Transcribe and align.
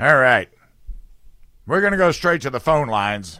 All 0.00 0.16
right. 0.16 0.48
We're 1.66 1.82
going 1.82 1.92
to 1.92 1.98
go 1.98 2.10
straight 2.10 2.40
to 2.42 2.50
the 2.50 2.58
phone 2.58 2.88
lines 2.88 3.38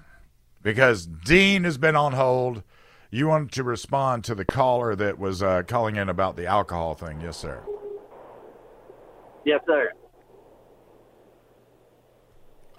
because 0.60 1.07
Dean 1.07 1.65
has 1.65 1.79
been 1.79 1.97
on 1.97 2.13
hold. 2.13 2.63
You 3.10 3.29
wanted 3.29 3.52
to 3.52 3.65
respond 3.65 4.25
to 4.25 4.34
the 4.34 4.44
caller 4.44 4.94
that 4.94 5.18
was 5.18 5.42
uh, 5.42 5.62
calling 5.62 5.96
in 5.96 6.10
about 6.10 6.36
the 6.36 6.44
alcohol 6.44 6.94
thing. 6.94 7.23
Yes, 7.23 7.38
sir. 7.38 7.62
Yes, 9.46 9.62
sir. 9.66 9.91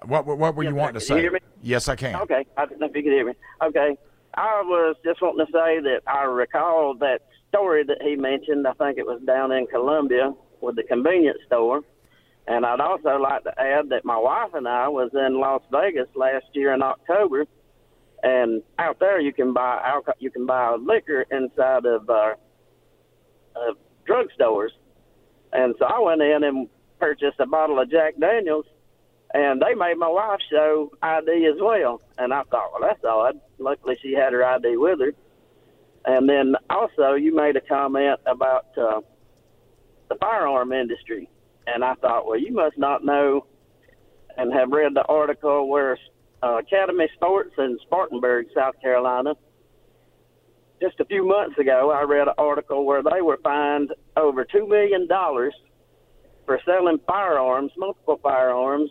What 0.06 0.28
what, 0.28 0.38
what 0.38 0.56
were 0.56 0.64
Yes, 0.64 0.70
you 0.70 0.76
wanting 0.76 1.00
to 1.00 1.06
Can 1.08 1.16
you 1.18 1.20
say? 1.20 1.24
hear 1.24 1.32
me? 1.32 1.40
Yes, 1.64 1.88
I 1.88 1.96
can. 1.96 2.16
Okay, 2.18 2.46
I 2.58 2.66
didn't 2.68 2.82
know 2.82 2.88
if 2.88 2.96
you 2.96 3.02
could 3.02 3.12
hear 3.14 3.26
me. 3.26 3.34
Okay, 3.64 3.98
I 4.36 4.62
was 4.62 4.96
just 5.04 5.24
wanting 5.24 5.44
to 5.46 5.52
say 5.52 5.80
that 5.80 6.02
I 6.06 6.24
recall 6.26 6.96
that 7.00 7.22
story 7.50 7.84
that 7.86 7.98
he 8.04 8.16
mentioned. 8.16 8.68
I 8.68 8.74
think 8.74 9.00
it 9.00 9.08
was 9.08 9.22
down 9.26 9.52
in 9.52 9.66
Columbia 9.66 10.34
with 10.62 10.76
the 10.76 10.84
convenience 10.84 11.40
store. 11.48 11.82
And 12.48 12.66
I'd 12.66 12.80
also 12.80 13.18
like 13.18 13.44
to 13.44 13.60
add 13.60 13.90
that 13.90 14.04
my 14.04 14.18
wife 14.18 14.54
and 14.54 14.68
I 14.68 14.88
was 14.88 15.12
in 15.14 15.40
Las 15.40 15.62
Vegas 15.72 16.08
last 16.16 16.46
year 16.54 16.74
in 16.74 16.82
October, 16.82 17.46
and 18.24 18.62
out 18.78 19.00
there 19.00 19.20
you 19.20 19.34
can 19.34 19.54
buy 19.54 19.82
alcohol, 19.84 20.16
you 20.20 20.32
can 20.32 20.46
buy 20.46 20.76
liquor 20.76 21.26
inside 21.32 21.86
of 21.86 22.10
uh, 22.10 22.34
uh, 23.56 23.74
drugstores. 24.08 24.70
And 25.54 25.76
so 25.80 25.86
I 25.86 26.00
went 26.00 26.22
in 26.22 26.44
and 26.44 26.68
purchased 27.00 27.40
a 27.40 27.46
bottle 27.46 27.80
of 27.80 27.90
Jack 27.92 28.16
Daniels, 28.20 28.66
and 29.34 29.62
they 29.62 29.74
made 29.74 29.98
my 29.98 30.10
wife 30.10 30.40
show 30.50 30.92
ID 31.02 31.48
as 31.48 31.60
well. 31.60 32.02
And 32.18 32.34
I 32.34 32.44
thought, 32.44 32.72
well, 32.72 32.82
that's 32.82 33.04
odd. 33.04 33.40
Luckily, 33.60 33.98
she 34.02 34.14
had 34.14 34.34
her 34.34 34.46
ID 34.46 34.78
with 34.78 35.00
her. 35.00 35.14
And 36.06 36.28
then 36.28 36.56
also, 36.70 37.14
you 37.14 37.36
made 37.36 37.56
a 37.56 37.62
comment 37.62 38.20
about 38.26 38.66
uh, 38.78 39.02
the 40.10 40.16
firearm 40.16 40.74
industry, 40.74 41.30
and 41.74 41.84
I 41.84 41.96
thought, 41.96 42.28
well, 42.28 42.40
you 42.40 42.54
must 42.54 42.78
not 42.78 43.04
know 43.04 43.46
and 44.38 44.54
have 44.54 44.72
read 44.72 44.94
the 44.94 45.04
article 45.04 45.70
where 45.70 45.98
uh, 46.44 46.58
Academy 46.58 47.08
Sports 47.16 47.54
in 47.58 47.78
Spartanburg, 47.84 48.48
South 48.56 48.76
Carolina. 48.82 49.34
Just 50.82 51.00
a 51.00 51.06
few 51.06 51.28
months 51.28 51.58
ago, 51.60 51.92
I 51.92 52.04
read 52.04 52.28
an 52.28 52.34
article 52.38 52.86
where 52.86 53.04
they 53.04 53.22
were 53.22 53.38
fined 53.44 53.92
over 54.18 54.46
two 54.46 54.68
million 54.68 55.08
dollars 55.08 55.54
for 56.46 56.60
selling 56.66 57.00
firearms, 57.06 57.72
multiple 57.78 58.20
firearms, 58.24 58.90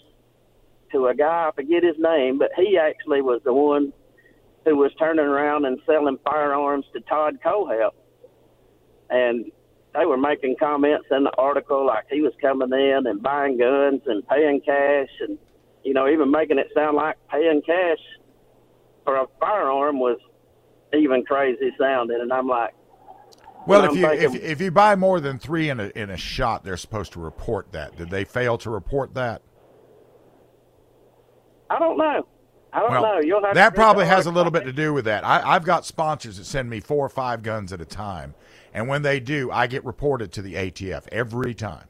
to 0.93 1.07
a 1.07 1.15
guy, 1.15 1.49
I 1.49 1.51
forget 1.55 1.83
his 1.83 1.97
name, 1.99 2.39
but 2.39 2.51
he 2.57 2.79
actually 2.79 3.23
was 3.23 3.41
the 3.45 3.53
one 3.53 3.93
who 4.65 4.77
was 4.77 4.93
turning 4.99 5.25
around 5.25 5.65
and 5.65 5.79
selling 5.87 6.19
firearms 6.25 6.85
to 6.93 7.01
Todd 7.01 7.39
Kohlhepp. 7.45 7.93
And 9.09 9.51
they 9.99 10.07
were 10.07 10.17
making 10.17 10.57
comments 10.59 11.07
in 11.11 11.25
the 11.25 11.33
article 11.37 11.87
like 11.87 12.05
he 12.11 12.21
was 12.21 12.33
coming 12.41 12.73
in 12.73 13.07
and 13.07 13.23
buying 13.23 13.59
guns 13.59 14.03
and 14.07 14.27
paying 14.29 14.61
cash 14.61 15.09
and, 15.21 15.37
you 15.83 15.93
know, 15.95 16.09
even 16.09 16.31
making 16.31 16.59
it 16.59 16.69
sound 16.75 16.97
like 16.97 17.17
paying 17.31 17.61
cash 17.63 17.99
for 19.05 19.17
a 19.17 19.27
firearm 19.41 19.99
was 19.99 20.19
even 20.93 21.25
crazy 21.25 21.71
sounding. 21.79 22.19
And 22.21 22.33
I'm 22.33 22.47
like, 22.47 22.73
Well, 23.67 23.83
I'm 23.83 23.91
if 23.91 23.97
you 23.97 24.07
if, 24.07 24.21
thinking- 24.33 24.51
if 24.51 24.61
you 24.61 24.71
buy 24.71 24.95
more 24.95 25.19
than 25.21 25.39
three 25.39 25.69
in 25.71 25.81
a 25.81 25.91
in 25.97 26.11
a 26.11 26.17
shot, 26.17 26.63
they're 26.65 26.77
supposed 26.77 27.13
to 27.15 27.21
report 27.21 27.73
that. 27.73 27.97
Did 27.97 28.11
they 28.11 28.25
fail 28.25 28.59
to 28.59 28.71
report 28.71 29.15
that? 29.15 29.43
I 31.69 31.79
don't 31.79 31.97
know. 31.99 32.27
I 32.73 32.81
don't 32.81 32.91
Well, 32.91 33.03
know. 33.03 33.21
You'll 33.21 33.45
have 33.45 33.55
that 33.55 33.75
probably 33.75 34.07
has 34.07 34.27
a 34.27 34.31
little 34.31 34.53
bit 34.53 34.65
to 34.65 34.73
do 34.73 34.93
with 34.93 35.05
that. 35.07 35.25
I, 35.25 35.43
I've 35.55 35.65
got 35.65 35.85
sponsors 35.85 36.37
that 36.39 36.45
send 36.45 36.71
me 36.71 36.79
four 36.81 37.05
or 37.05 37.09
five 37.09 37.43
guns 37.43 37.73
at 37.73 37.81
a 37.81 37.85
time, 37.85 38.35
and 38.73 38.89
when 38.89 39.03
they 39.03 39.21
do, 39.21 39.51
I 39.51 39.67
get 39.67 39.85
reported 39.85 40.33
to 40.33 40.43
the 40.43 40.55
ATF 40.55 41.07
every 41.13 41.55
time. 41.55 41.87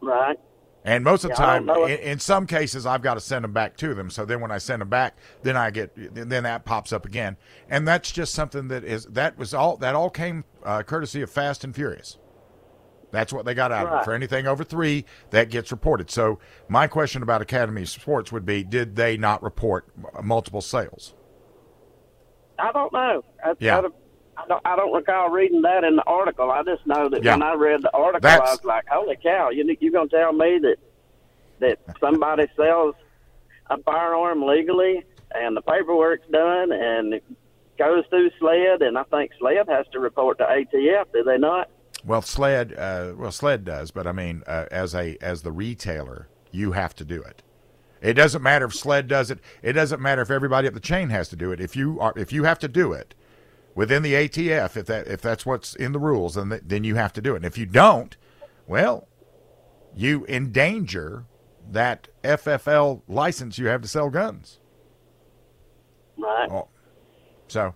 Right. 0.00 0.38
And 0.84 1.04
most 1.04 1.24
of 1.24 1.30
the 1.30 1.36
Yeah, 1.38 1.58
time, 1.58 1.68
in, 1.68 1.98
in 1.98 2.18
some 2.18 2.46
cases, 2.46 2.86
I've 2.86 3.02
got 3.02 3.14
to 3.14 3.20
send 3.20 3.44
them 3.44 3.52
back 3.52 3.76
to 3.78 3.92
them. 3.92 4.08
So 4.08 4.24
then, 4.24 4.40
when 4.40 4.50
I 4.50 4.56
send 4.58 4.80
them 4.80 4.88
back, 4.88 5.18
then 5.42 5.56
I 5.56 5.70
get 5.70 5.92
then 6.14 6.44
that 6.44 6.64
pops 6.64 6.92
up 6.92 7.04
again, 7.04 7.36
and 7.68 7.86
that's 7.86 8.10
just 8.10 8.34
something 8.34 8.68
that 8.68 8.82
is 8.82 9.04
that 9.06 9.36
was 9.36 9.52
all 9.52 9.76
that 9.78 9.94
all 9.94 10.08
came 10.08 10.44
uh, 10.64 10.82
courtesy 10.82 11.20
of 11.20 11.30
Fast 11.30 11.64
and 11.64 11.74
Furious. 11.74 12.16
That's 13.10 13.32
what 13.32 13.44
they 13.44 13.54
got 13.54 13.72
out 13.72 13.88
of 13.88 14.00
it. 14.00 14.04
For 14.04 14.14
anything 14.14 14.46
over 14.46 14.64
three, 14.64 15.04
that 15.30 15.50
gets 15.50 15.70
reported. 15.70 16.10
So 16.10 16.38
my 16.68 16.86
question 16.86 17.22
about 17.22 17.42
Academy 17.42 17.84
Sports 17.84 18.32
would 18.32 18.46
be: 18.46 18.64
Did 18.64 18.96
they 18.96 19.18
not 19.18 19.42
report 19.42 19.86
multiple 20.22 20.62
sales? 20.62 21.12
I 22.58 22.72
don't 22.72 22.92
know. 22.92 23.22
I, 23.44 23.54
Yeah. 23.58 23.80
I, 23.80 23.88
I 24.44 24.46
don't, 24.48 24.62
I 24.64 24.76
don't 24.76 24.92
recall 24.92 25.30
reading 25.30 25.62
that 25.62 25.84
in 25.84 25.96
the 25.96 26.04
article. 26.04 26.50
I 26.50 26.62
just 26.62 26.86
know 26.86 27.08
that 27.08 27.22
Yeah. 27.22 27.32
when 27.32 27.42
I 27.42 27.54
read 27.54 27.82
the 27.82 27.90
article, 27.94 28.20
That's- 28.20 28.48
I 28.48 28.52
was 28.52 28.64
like, 28.64 28.84
"Holy 28.88 29.16
cow! 29.16 29.50
You 29.50 29.64
you 29.80 29.92
gonna 29.92 30.08
tell 30.08 30.32
me 30.32 30.58
that 30.58 30.76
that 31.60 31.78
somebody 32.00 32.46
sells 32.56 32.94
a 33.68 33.78
firearm 33.82 34.42
legally 34.46 35.04
and 35.34 35.56
the 35.56 35.60
paperwork's 35.62 36.26
done 36.28 36.72
and 36.72 37.14
it 37.14 37.24
goes 37.78 38.04
through 38.10 38.30
SLED, 38.38 38.82
and 38.82 38.98
I 38.98 39.02
think 39.04 39.30
SLED 39.38 39.68
has 39.68 39.86
to 39.92 40.00
report 40.00 40.38
to 40.38 40.44
ATF, 40.44 41.06
do 41.12 41.22
they 41.22 41.38
not? 41.38 41.68
Well, 42.04 42.22
SLED, 42.22 42.74
uh, 42.78 43.12
well, 43.16 43.30
SLED 43.30 43.64
does, 43.64 43.90
but 43.90 44.06
I 44.06 44.12
mean, 44.12 44.42
uh, 44.46 44.66
as 44.70 44.94
a 44.94 45.16
as 45.20 45.42
the 45.42 45.52
retailer, 45.52 46.28
you 46.50 46.72
have 46.72 46.94
to 46.96 47.04
do 47.04 47.22
it. 47.22 47.42
It 48.02 48.14
doesn't 48.14 48.42
matter 48.42 48.64
if 48.64 48.74
SLED 48.74 49.06
does 49.08 49.30
it. 49.30 49.38
It 49.62 49.74
doesn't 49.74 50.00
matter 50.00 50.22
if 50.22 50.30
everybody 50.30 50.66
up 50.66 50.72
the 50.74 50.80
chain 50.80 51.10
has 51.10 51.28
to 51.28 51.36
do 51.36 51.52
it. 51.52 51.60
If 51.60 51.76
you 51.76 52.00
are, 52.00 52.14
if 52.16 52.32
you 52.32 52.44
have 52.44 52.58
to 52.60 52.68
do 52.68 52.92
it 52.94 53.14
within 53.74 54.02
the 54.02 54.14
ATF, 54.14 54.76
if 54.76 54.86
that 54.86 55.06
if 55.06 55.20
that's 55.20 55.44
what's 55.46 55.74
in 55.74 55.92
the 55.92 55.98
rules, 55.98 56.34
then 56.34 56.50
th- 56.50 56.62
then 56.64 56.84
you 56.84 56.94
have 56.96 57.12
to 57.14 57.20
do 57.22 57.34
it. 57.34 57.36
And 57.36 57.44
if 57.44 57.56
you 57.58 57.66
don't, 57.66 58.16
well, 58.66 59.08
you 59.94 60.24
endanger 60.28 61.24
that 61.70 62.08
FFL 62.24 63.02
license 63.08 63.58
you 63.58 63.66
have 63.66 63.82
to 63.82 63.88
sell 63.88 64.10
guns. 64.10 64.58
Right. 66.16 66.48
Oh, 66.50 66.68
so, 67.48 67.74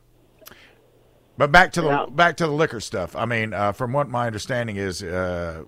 but 1.39 1.51
back 1.51 1.73
to 1.73 1.81
the 1.81 1.89
Yeah. 1.89 2.07
back 2.11 2.37
to 2.39 2.47
the 2.47 2.53
liquor 2.53 2.81
stuff. 2.81 3.17
I 3.17 3.25
mean, 3.25 3.53
uh, 3.55 3.73
from 3.73 3.93
what 3.93 4.09
my 4.09 4.27
understanding 4.27 4.77
is, 4.77 5.03
uh, 5.03 5.63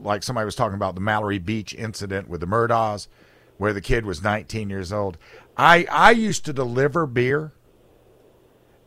like 0.00 0.22
somebody 0.22 0.44
was 0.44 0.54
talking 0.54 0.74
about 0.76 0.94
the 0.94 1.00
Mallory 1.00 1.38
Beach 1.38 1.74
incident 1.74 2.28
with 2.28 2.40
the 2.40 2.46
Murdaughs, 2.46 3.08
where 3.58 3.72
the 3.72 3.80
kid 3.80 4.06
was 4.06 4.22
19 4.22 4.70
years 4.70 4.92
old. 4.92 5.18
I 5.56 5.86
I 5.90 6.12
used 6.12 6.44
to 6.46 6.52
deliver 6.52 7.06
beer, 7.06 7.52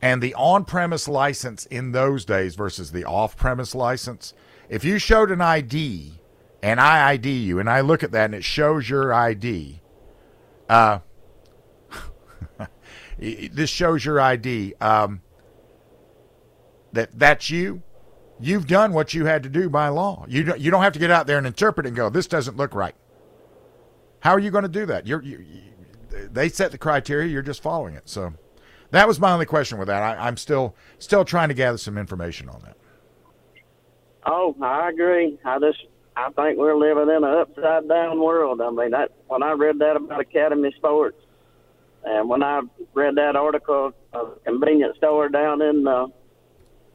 and 0.03 0.21
the 0.21 0.35
on-premise 0.35 1.07
license 1.07 1.65
in 1.67 1.93
those 1.93 2.25
days 2.25 2.55
versus 2.55 2.91
the 2.91 3.05
off-premise 3.05 3.73
license. 3.73 4.33
If 4.67 4.83
you 4.83 4.99
showed 4.99 5.31
an 5.31 5.39
ID, 5.39 6.19
and 6.61 6.81
I 6.81 7.11
ID 7.11 7.31
you, 7.31 7.57
and 7.57 7.69
I 7.69 7.79
look 7.79 8.03
at 8.03 8.11
that 8.11 8.25
and 8.25 8.35
it 8.35 8.43
shows 8.43 8.89
your 8.89 9.13
ID, 9.13 9.79
uh, 10.67 10.99
this 13.17 13.69
shows 13.69 14.03
your 14.03 14.19
ID. 14.19 14.73
Um, 14.81 15.21
that 16.91 17.17
that's 17.17 17.49
you. 17.49 17.81
You've 18.41 18.67
done 18.67 18.91
what 18.91 19.13
you 19.13 19.23
had 19.23 19.41
to 19.43 19.49
do 19.49 19.69
by 19.69 19.87
law. 19.87 20.25
You 20.27 20.43
don't, 20.43 20.59
you 20.59 20.69
don't 20.69 20.83
have 20.83 20.93
to 20.93 20.99
get 20.99 21.11
out 21.11 21.27
there 21.27 21.37
and 21.37 21.47
interpret 21.47 21.87
and 21.87 21.95
go, 21.95 22.09
this 22.09 22.27
doesn't 22.27 22.57
look 22.57 22.75
right. 22.75 22.95
How 24.19 24.31
are 24.31 24.39
you 24.39 24.51
going 24.51 24.63
to 24.63 24.69
do 24.69 24.85
that? 24.87 25.07
You're, 25.07 25.23
you, 25.23 25.37
you, 25.39 26.27
they 26.29 26.49
set 26.49 26.71
the 26.71 26.77
criteria. 26.77 27.29
You're 27.29 27.41
just 27.41 27.63
following 27.63 27.95
it. 27.95 28.09
So 28.09 28.33
that 28.93 29.07
was 29.07 29.19
my 29.19 29.31
only 29.33 29.47
question 29.47 29.79
with 29.79 29.87
that. 29.87 30.01
I, 30.03 30.27
I'm 30.27 30.37
still 30.37 30.75
still 30.99 31.25
trying 31.25 31.49
to 31.49 31.55
gather 31.55 31.77
some 31.79 31.97
information 31.97 32.47
on 32.47 32.61
that. 32.61 32.77
Oh, 34.25 34.55
I 34.61 34.89
agree. 34.89 35.37
I 35.43 35.59
just 35.59 35.85
I 36.15 36.29
think 36.29 36.59
we're 36.59 36.77
living 36.77 37.09
in 37.09 37.23
an 37.23 37.37
upside 37.39 37.89
down 37.89 38.21
world. 38.21 38.61
I 38.61 38.69
mean, 38.69 38.91
that 38.91 39.11
when 39.27 39.41
I 39.41 39.53
read 39.53 39.79
that 39.79 39.95
about 39.95 40.21
Academy 40.21 40.71
Sports, 40.77 41.17
and 42.03 42.29
when 42.29 42.43
I 42.43 42.61
read 42.93 43.15
that 43.15 43.35
article 43.35 43.93
of 44.13 44.27
a 44.27 44.39
convenience 44.45 44.95
store 44.97 45.27
down 45.27 45.63
in 45.63 45.87
uh, 45.87 46.07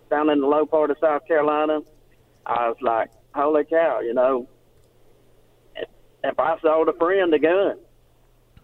down 0.08 0.30
in 0.30 0.40
the 0.40 0.46
low 0.46 0.66
part 0.66 0.92
of 0.92 0.98
South 1.00 1.26
Carolina, 1.26 1.80
I 2.46 2.68
was 2.68 2.78
like, 2.80 3.10
holy 3.34 3.64
cow! 3.64 4.00
You 4.00 4.14
know, 4.14 4.48
if 6.22 6.38
I 6.38 6.60
sold 6.60 6.88
a 6.88 6.92
friend 6.92 7.34
a 7.34 7.40
gun, 7.40 7.78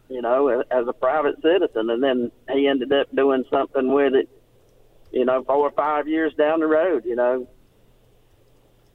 you 0.08 0.22
know, 0.22 0.62
as 0.70 0.86
a 0.86 0.92
private 0.92 1.36
citizen, 1.42 1.90
and 1.90 2.02
then 2.02 2.30
he 2.50 2.68
ended 2.68 2.92
up 2.92 3.14
doing 3.14 3.44
something 3.50 3.92
with 3.92 4.14
it, 4.14 4.28
you 5.12 5.24
know, 5.24 5.42
four 5.44 5.66
or 5.66 5.70
five 5.70 6.08
years 6.08 6.34
down 6.34 6.60
the 6.60 6.66
road, 6.66 7.04
you 7.04 7.16
know, 7.16 7.48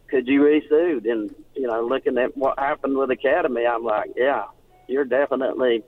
could 0.10 0.28
you 0.28 0.44
be 0.44 0.68
sued? 0.68 1.06
And 1.06 1.34
you 1.56 1.68
know, 1.68 1.86
looking 1.86 2.18
at 2.18 2.36
what 2.36 2.60
happened 2.60 2.98
with 2.98 3.12
Academy, 3.12 3.66
I'm 3.66 3.84
like, 3.84 4.12
yeah, 4.16 4.46
you're 4.88 5.06
definitely 5.06 5.84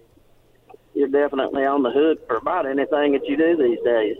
you're 0.94 1.08
definitely 1.08 1.66
on 1.66 1.84
the 1.84 1.92
hook 1.92 2.28
for 2.28 2.38
about 2.38 2.66
anything 2.66 3.14
that 3.14 3.26
you 3.26 3.38
do 3.38 3.58
these 3.58 3.80
days. 3.84 4.18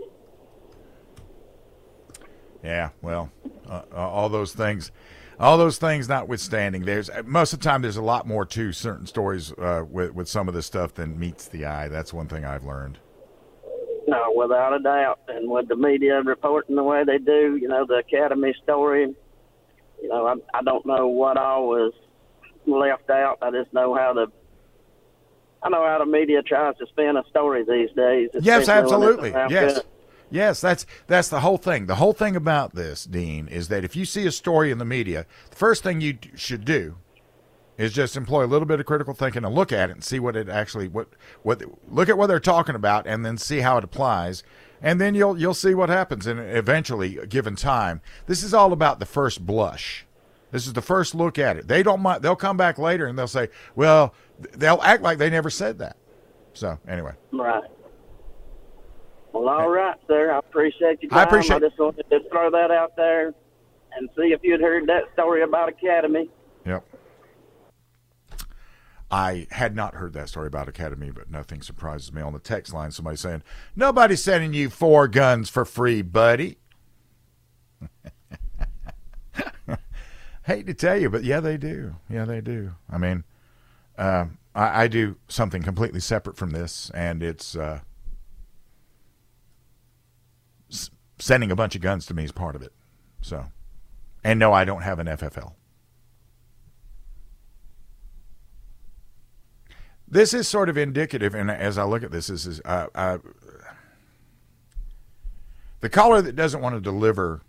Yeah, 2.64 2.90
well, 3.00 3.30
uh, 3.68 3.82
uh, 3.92 3.96
all 3.96 4.28
those 4.28 4.52
things, 4.52 4.92
all 5.42 5.58
those 5.58 5.76
things 5.76 6.08
notwithstanding, 6.08 6.84
there's 6.84 7.10
most 7.24 7.52
of 7.52 7.58
the 7.58 7.64
time 7.64 7.82
there's 7.82 7.96
a 7.96 8.02
lot 8.02 8.26
more 8.26 8.46
to 8.46 8.72
certain 8.72 9.06
stories 9.06 9.52
uh, 9.52 9.84
with 9.88 10.14
with 10.14 10.28
some 10.28 10.48
of 10.48 10.54
this 10.54 10.66
stuff 10.66 10.94
than 10.94 11.18
meets 11.18 11.48
the 11.48 11.66
eye. 11.66 11.88
That's 11.88 12.12
one 12.12 12.28
thing 12.28 12.44
I've 12.44 12.64
learned. 12.64 12.98
No, 14.06 14.32
without 14.34 14.72
a 14.72 14.78
doubt. 14.78 15.20
And 15.28 15.50
with 15.50 15.68
the 15.68 15.76
media 15.76 16.20
reporting 16.22 16.76
the 16.76 16.82
way 16.82 17.04
they 17.04 17.18
do, 17.18 17.56
you 17.56 17.68
know, 17.68 17.84
the 17.86 17.96
Academy 17.96 18.54
story, 18.62 19.14
you 20.02 20.08
know, 20.08 20.26
I, 20.26 20.58
I 20.58 20.62
don't 20.62 20.84
know 20.86 21.08
what 21.08 21.36
all 21.36 21.68
was 21.68 21.92
left 22.66 23.10
out. 23.10 23.38
I 23.42 23.50
just 23.50 23.72
know 23.72 23.94
how 23.94 24.12
the 24.12 24.26
I 25.62 25.68
know 25.68 25.84
how 25.86 25.98
the 25.98 26.06
media 26.06 26.42
tries 26.42 26.76
to 26.78 26.86
spin 26.86 27.16
a 27.16 27.24
story 27.30 27.64
these 27.64 27.94
days. 27.96 28.30
Yes, 28.40 28.68
absolutely. 28.68 29.30
Yes. 29.30 29.74
good. 29.74 29.82
Yes, 30.32 30.62
that's 30.62 30.86
that's 31.06 31.28
the 31.28 31.40
whole 31.40 31.58
thing. 31.58 31.86
The 31.86 31.96
whole 31.96 32.14
thing 32.14 32.34
about 32.34 32.74
this, 32.74 33.04
Dean, 33.04 33.48
is 33.48 33.68
that 33.68 33.84
if 33.84 33.94
you 33.94 34.06
see 34.06 34.26
a 34.26 34.32
story 34.32 34.70
in 34.70 34.78
the 34.78 34.84
media, 34.84 35.26
the 35.50 35.56
first 35.56 35.82
thing 35.82 36.00
you 36.00 36.16
should 36.34 36.64
do 36.64 36.96
is 37.76 37.92
just 37.92 38.16
employ 38.16 38.44
a 38.44 38.46
little 38.46 38.66
bit 38.66 38.80
of 38.80 38.86
critical 38.86 39.12
thinking 39.12 39.44
and 39.44 39.54
look 39.54 39.72
at 39.72 39.90
it 39.90 39.92
and 39.92 40.02
see 40.02 40.18
what 40.18 40.34
it 40.34 40.48
actually 40.48 40.88
what 40.88 41.08
what 41.42 41.62
look 41.86 42.08
at 42.08 42.16
what 42.16 42.28
they're 42.28 42.40
talking 42.40 42.74
about 42.74 43.06
and 43.06 43.26
then 43.26 43.36
see 43.36 43.60
how 43.60 43.76
it 43.76 43.84
applies. 43.84 44.42
And 44.80 44.98
then 44.98 45.14
you'll 45.14 45.38
you'll 45.38 45.52
see 45.52 45.74
what 45.74 45.90
happens 45.90 46.26
and 46.26 46.40
eventually 46.40 47.18
given 47.28 47.54
time. 47.54 48.00
This 48.26 48.42
is 48.42 48.54
all 48.54 48.72
about 48.72 49.00
the 49.00 49.06
first 49.06 49.44
blush. 49.44 50.06
This 50.50 50.66
is 50.66 50.72
the 50.72 50.82
first 50.82 51.14
look 51.14 51.38
at 51.38 51.58
it. 51.58 51.68
They 51.68 51.82
don't 51.82 52.02
they'll 52.22 52.36
come 52.36 52.56
back 52.56 52.78
later 52.78 53.06
and 53.06 53.18
they'll 53.18 53.28
say, 53.28 53.48
"Well, 53.74 54.14
they'll 54.38 54.80
act 54.82 55.02
like 55.02 55.18
they 55.18 55.28
never 55.30 55.50
said 55.50 55.78
that." 55.78 55.96
So, 56.54 56.78
anyway. 56.88 57.12
Right. 57.32 57.64
Well, 59.32 59.48
all 59.48 59.68
right, 59.68 59.96
sir. 60.06 60.30
I 60.32 60.38
appreciate 60.38 61.00
time. 61.08 61.18
I 61.18 61.22
appreciate- 61.24 61.56
I 61.56 61.68
just 61.68 61.78
wanted 61.78 62.08
to 62.10 62.20
throw 62.30 62.50
that 62.50 62.70
out 62.70 62.96
there 62.96 63.32
and 63.96 64.08
see 64.16 64.32
if 64.32 64.40
you'd 64.42 64.60
heard 64.60 64.86
that 64.88 65.04
story 65.12 65.42
about 65.42 65.68
Academy. 65.68 66.30
Yep. 66.66 66.84
I 69.10 69.46
had 69.50 69.76
not 69.76 69.94
heard 69.94 70.14
that 70.14 70.30
story 70.30 70.46
about 70.46 70.68
Academy, 70.68 71.10
but 71.10 71.30
nothing 71.30 71.60
surprises 71.60 72.12
me 72.12 72.22
on 72.22 72.32
the 72.32 72.38
text 72.38 72.72
line. 72.72 72.90
Somebody 72.92 73.18
saying, 73.18 73.42
Nobody's 73.76 74.22
sending 74.22 74.54
you 74.54 74.70
four 74.70 75.06
guns 75.06 75.50
for 75.50 75.66
free, 75.66 76.00
buddy. 76.00 76.56
Hate 80.44 80.66
to 80.66 80.74
tell 80.74 80.98
you, 80.98 81.08
but 81.10 81.24
yeah, 81.24 81.40
they 81.40 81.56
do. 81.56 81.96
Yeah, 82.08 82.24
they 82.24 82.40
do. 82.40 82.72
I 82.90 82.98
mean, 82.98 83.24
uh, 83.98 84.26
I, 84.54 84.84
I 84.84 84.88
do 84.88 85.16
something 85.28 85.62
completely 85.62 86.00
separate 86.00 86.36
from 86.36 86.50
this, 86.50 86.90
and 86.94 87.22
it's 87.22 87.54
uh, 87.54 87.80
sending 91.18 91.50
a 91.50 91.56
bunch 91.56 91.74
of 91.74 91.80
guns 91.80 92.06
to 92.06 92.14
me 92.14 92.24
is 92.24 92.32
part 92.32 92.56
of 92.56 92.62
it. 92.62 92.72
So, 93.20 93.46
and 94.24 94.38
no, 94.38 94.52
I 94.52 94.64
don't 94.64 94.82
have 94.82 94.98
an 94.98 95.06
FFL. 95.06 95.52
this 100.12 100.34
is 100.34 100.46
sort 100.46 100.68
of 100.68 100.76
indicative, 100.76 101.34
and 101.34 101.50
as 101.50 101.78
I 101.78 101.84
look 101.84 102.02
at 102.02 102.10
this, 102.10 102.26
this 102.26 102.44
is 102.44 102.60
uh, 102.66 103.16
the 105.80 105.88
caller 105.88 106.20
that 106.20 106.36
doesn't 106.36 106.60
want 106.60 106.74
to 106.74 106.82
deliver 106.82 107.40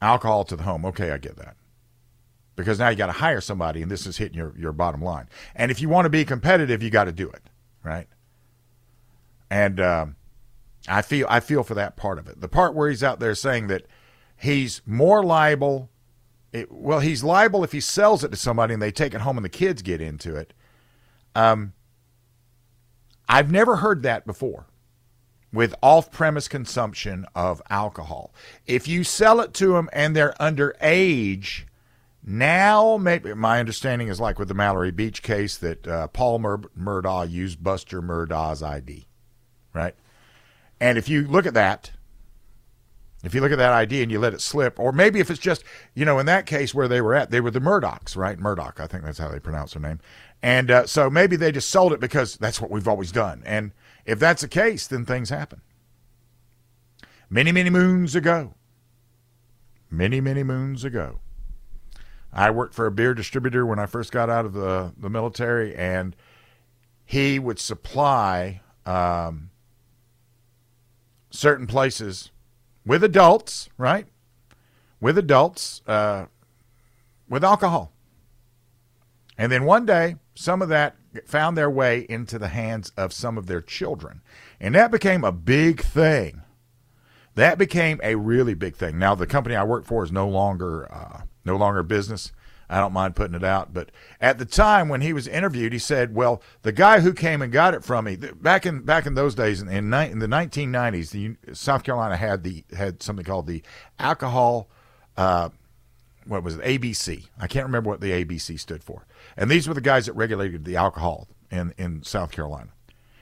alcohol 0.00 0.44
to 0.44 0.54
the 0.54 0.62
home. 0.62 0.84
Okay, 0.86 1.10
I 1.10 1.18
get 1.18 1.36
that 1.36 1.56
because 2.54 2.78
now 2.78 2.88
you 2.88 2.94
got 2.94 3.06
to 3.06 3.12
hire 3.12 3.40
somebody, 3.40 3.82
and 3.82 3.90
this 3.90 4.06
is 4.06 4.16
hitting 4.16 4.38
your 4.38 4.54
your 4.56 4.72
bottom 4.72 5.02
line. 5.02 5.28
And 5.56 5.72
if 5.72 5.80
you 5.80 5.88
want 5.88 6.06
to 6.06 6.10
be 6.10 6.24
competitive, 6.24 6.84
you 6.84 6.90
got 6.90 7.04
to 7.04 7.12
do 7.12 7.28
it, 7.28 7.42
right? 7.82 8.06
And 9.50 9.80
um, 9.80 10.16
I 10.88 11.02
feel 11.02 11.26
I 11.28 11.40
feel 11.40 11.62
for 11.62 11.74
that 11.74 11.96
part 11.96 12.18
of 12.18 12.28
it. 12.28 12.40
The 12.40 12.48
part 12.48 12.74
where 12.74 12.88
he's 12.88 13.04
out 13.04 13.20
there 13.20 13.34
saying 13.34 13.68
that 13.68 13.86
he's 14.36 14.82
more 14.86 15.22
liable. 15.24 15.90
It, 16.52 16.72
well, 16.72 17.00
he's 17.00 17.22
liable 17.22 17.62
if 17.62 17.72
he 17.72 17.80
sells 17.80 18.24
it 18.24 18.30
to 18.30 18.36
somebody 18.36 18.72
and 18.72 18.82
they 18.82 18.90
take 18.90 19.14
it 19.14 19.20
home 19.20 19.36
and 19.36 19.44
the 19.44 19.50
kids 19.50 19.82
get 19.82 20.00
into 20.00 20.34
it. 20.34 20.54
Um, 21.34 21.74
I've 23.28 23.50
never 23.50 23.76
heard 23.76 24.02
that 24.04 24.26
before 24.26 24.66
with 25.52 25.74
off 25.82 26.10
premise 26.10 26.48
consumption 26.48 27.26
of 27.34 27.62
alcohol. 27.70 28.32
If 28.66 28.88
you 28.88 29.04
sell 29.04 29.40
it 29.40 29.54
to 29.54 29.68
them 29.74 29.88
and 29.92 30.14
they're 30.16 30.34
underage, 30.40 31.64
now 32.22 32.96
maybe 32.96 33.34
my 33.34 33.60
understanding 33.60 34.08
is 34.08 34.20
like 34.20 34.38
with 34.38 34.48
the 34.48 34.54
Mallory 34.54 34.90
Beach 34.90 35.22
case 35.22 35.56
that 35.58 35.86
uh, 35.86 36.08
Paul 36.08 36.38
Mur- 36.38 36.70
Murdaugh 36.78 37.30
used 37.30 37.62
Buster 37.62 38.02
Murdaugh's 38.02 38.62
ID, 38.62 39.06
right? 39.72 39.94
And 40.80 40.98
if 40.98 41.08
you 41.08 41.26
look 41.26 41.46
at 41.46 41.54
that, 41.54 41.90
if 43.24 43.34
you 43.34 43.40
look 43.40 43.50
at 43.50 43.58
that 43.58 43.72
ID 43.72 44.02
and 44.02 44.12
you 44.12 44.20
let 44.20 44.32
it 44.32 44.40
slip, 44.40 44.78
or 44.78 44.92
maybe 44.92 45.18
if 45.18 45.28
it's 45.30 45.40
just, 45.40 45.64
you 45.94 46.04
know, 46.04 46.18
in 46.20 46.26
that 46.26 46.46
case 46.46 46.72
where 46.72 46.86
they 46.86 47.00
were 47.00 47.14
at, 47.14 47.30
they 47.30 47.40
were 47.40 47.50
the 47.50 47.60
Murdochs, 47.60 48.16
right? 48.16 48.38
Murdoch, 48.38 48.78
I 48.78 48.86
think 48.86 49.04
that's 49.04 49.18
how 49.18 49.28
they 49.28 49.40
pronounce 49.40 49.72
their 49.72 49.82
name. 49.82 49.98
And 50.40 50.70
uh, 50.70 50.86
so 50.86 51.10
maybe 51.10 51.34
they 51.34 51.50
just 51.50 51.68
sold 51.68 51.92
it 51.92 52.00
because 52.00 52.36
that's 52.36 52.60
what 52.60 52.70
we've 52.70 52.86
always 52.86 53.10
done. 53.10 53.42
And 53.44 53.72
if 54.06 54.20
that's 54.20 54.42
the 54.42 54.48
case, 54.48 54.86
then 54.86 55.04
things 55.04 55.30
happen. 55.30 55.62
Many, 57.28 57.50
many 57.50 57.70
moons 57.70 58.14
ago, 58.14 58.54
many, 59.90 60.20
many 60.20 60.44
moons 60.44 60.84
ago, 60.84 61.18
I 62.32 62.50
worked 62.50 62.74
for 62.74 62.86
a 62.86 62.90
beer 62.90 63.14
distributor 63.14 63.66
when 63.66 63.78
I 63.78 63.86
first 63.86 64.12
got 64.12 64.30
out 64.30 64.46
of 64.46 64.52
the, 64.52 64.92
the 64.96 65.10
military, 65.10 65.74
and 65.74 66.14
he 67.04 67.38
would 67.38 67.58
supply 67.58 68.60
um, 68.86 69.50
certain 71.30 71.66
places 71.66 72.30
with 72.84 73.04
adults, 73.04 73.68
right? 73.76 74.06
With 75.00 75.18
adults, 75.18 75.82
uh, 75.86 76.26
with 77.28 77.44
alcohol. 77.44 77.92
And 79.36 79.52
then 79.52 79.64
one 79.64 79.86
day, 79.86 80.16
some 80.34 80.62
of 80.62 80.68
that 80.68 80.96
found 81.26 81.56
their 81.56 81.70
way 81.70 82.06
into 82.08 82.38
the 82.38 82.48
hands 82.48 82.92
of 82.96 83.12
some 83.12 83.38
of 83.38 83.46
their 83.46 83.60
children. 83.60 84.22
And 84.60 84.74
that 84.74 84.90
became 84.90 85.24
a 85.24 85.32
big 85.32 85.80
thing. 85.80 86.42
That 87.34 87.56
became 87.56 88.00
a 88.02 88.16
really 88.16 88.54
big 88.54 88.74
thing. 88.74 88.98
Now, 88.98 89.14
the 89.14 89.26
company 89.26 89.54
I 89.54 89.62
work 89.62 89.84
for 89.84 90.02
is 90.02 90.10
no 90.10 90.28
longer 90.28 90.92
uh, 90.92 91.22
no 91.44 91.56
longer 91.56 91.82
business. 91.82 92.32
I 92.70 92.78
don't 92.80 92.92
mind 92.92 93.16
putting 93.16 93.34
it 93.34 93.44
out, 93.44 93.72
but 93.72 93.90
at 94.20 94.38
the 94.38 94.44
time 94.44 94.88
when 94.88 95.00
he 95.00 95.12
was 95.12 95.26
interviewed, 95.26 95.72
he 95.72 95.78
said, 95.78 96.14
"Well, 96.14 96.42
the 96.62 96.72
guy 96.72 97.00
who 97.00 97.12
came 97.12 97.40
and 97.40 97.52
got 97.52 97.74
it 97.74 97.84
from 97.84 98.04
me 98.04 98.16
back 98.16 98.66
in 98.66 98.82
back 98.82 99.06
in 99.06 99.14
those 99.14 99.34
days 99.34 99.62
in, 99.62 99.68
in, 99.68 99.92
in 99.92 100.18
the 100.18 100.26
1990s, 100.26 101.10
the 101.10 101.54
South 101.54 101.82
Carolina 101.82 102.16
had 102.16 102.42
the 102.42 102.64
had 102.76 103.02
something 103.02 103.24
called 103.24 103.46
the 103.46 103.62
alcohol 103.98 104.68
uh, 105.16 105.48
what 106.28 106.44
was 106.44 106.56
it 106.56 106.62
ABC? 106.62 107.26
I 107.40 107.46
can't 107.46 107.66
remember 107.66 107.90
what 107.90 108.00
the 108.00 108.12
ABC 108.12 108.60
stood 108.60 108.84
for. 108.84 109.06
And 109.36 109.50
these 109.50 109.66
were 109.66 109.74
the 109.74 109.80
guys 109.80 110.06
that 110.06 110.12
regulated 110.12 110.64
the 110.64 110.76
alcohol 110.76 111.28
in 111.50 111.74
in 111.76 112.02
South 112.02 112.30
Carolina. 112.30 112.70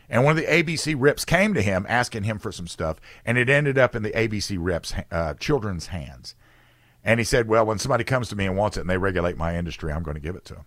And 0.09 0.25
one 0.25 0.37
of 0.37 0.45
the 0.45 0.51
ABC 0.51 0.95
reps 0.97 1.25
came 1.25 1.55
to 1.55 1.63
him 1.63 1.87
asking 1.89 2.25
him 2.25 2.39
for 2.39 2.53
some 2.53 2.69
stuff, 2.69 3.01
and 3.25 3.39
it 3.39 3.49
ended 3.49 3.79
up 3.79 3.97
in 3.97 4.03
the 4.03 4.11
ABC 4.11 4.57
reps' 4.61 4.95
uh, 5.11 5.35
children's 5.35 5.89
hands. 5.89 6.35
And 7.07 7.21
he 7.21 7.25
said, 7.25 7.47
"Well, 7.47 7.65
when 7.65 7.79
somebody 7.79 8.03
comes 8.03 8.29
to 8.29 8.37
me 8.37 8.47
and 8.47 8.57
wants 8.57 8.77
it, 8.77 8.81
and 8.81 8.91
they 8.91 8.99
regulate 8.99 9.39
my 9.39 9.57
industry, 9.57 9.93
I'm 9.93 10.03
going 10.03 10.17
to 10.17 10.21
give 10.21 10.35
it 10.35 10.45
to 10.47 10.55
them." 10.55 10.65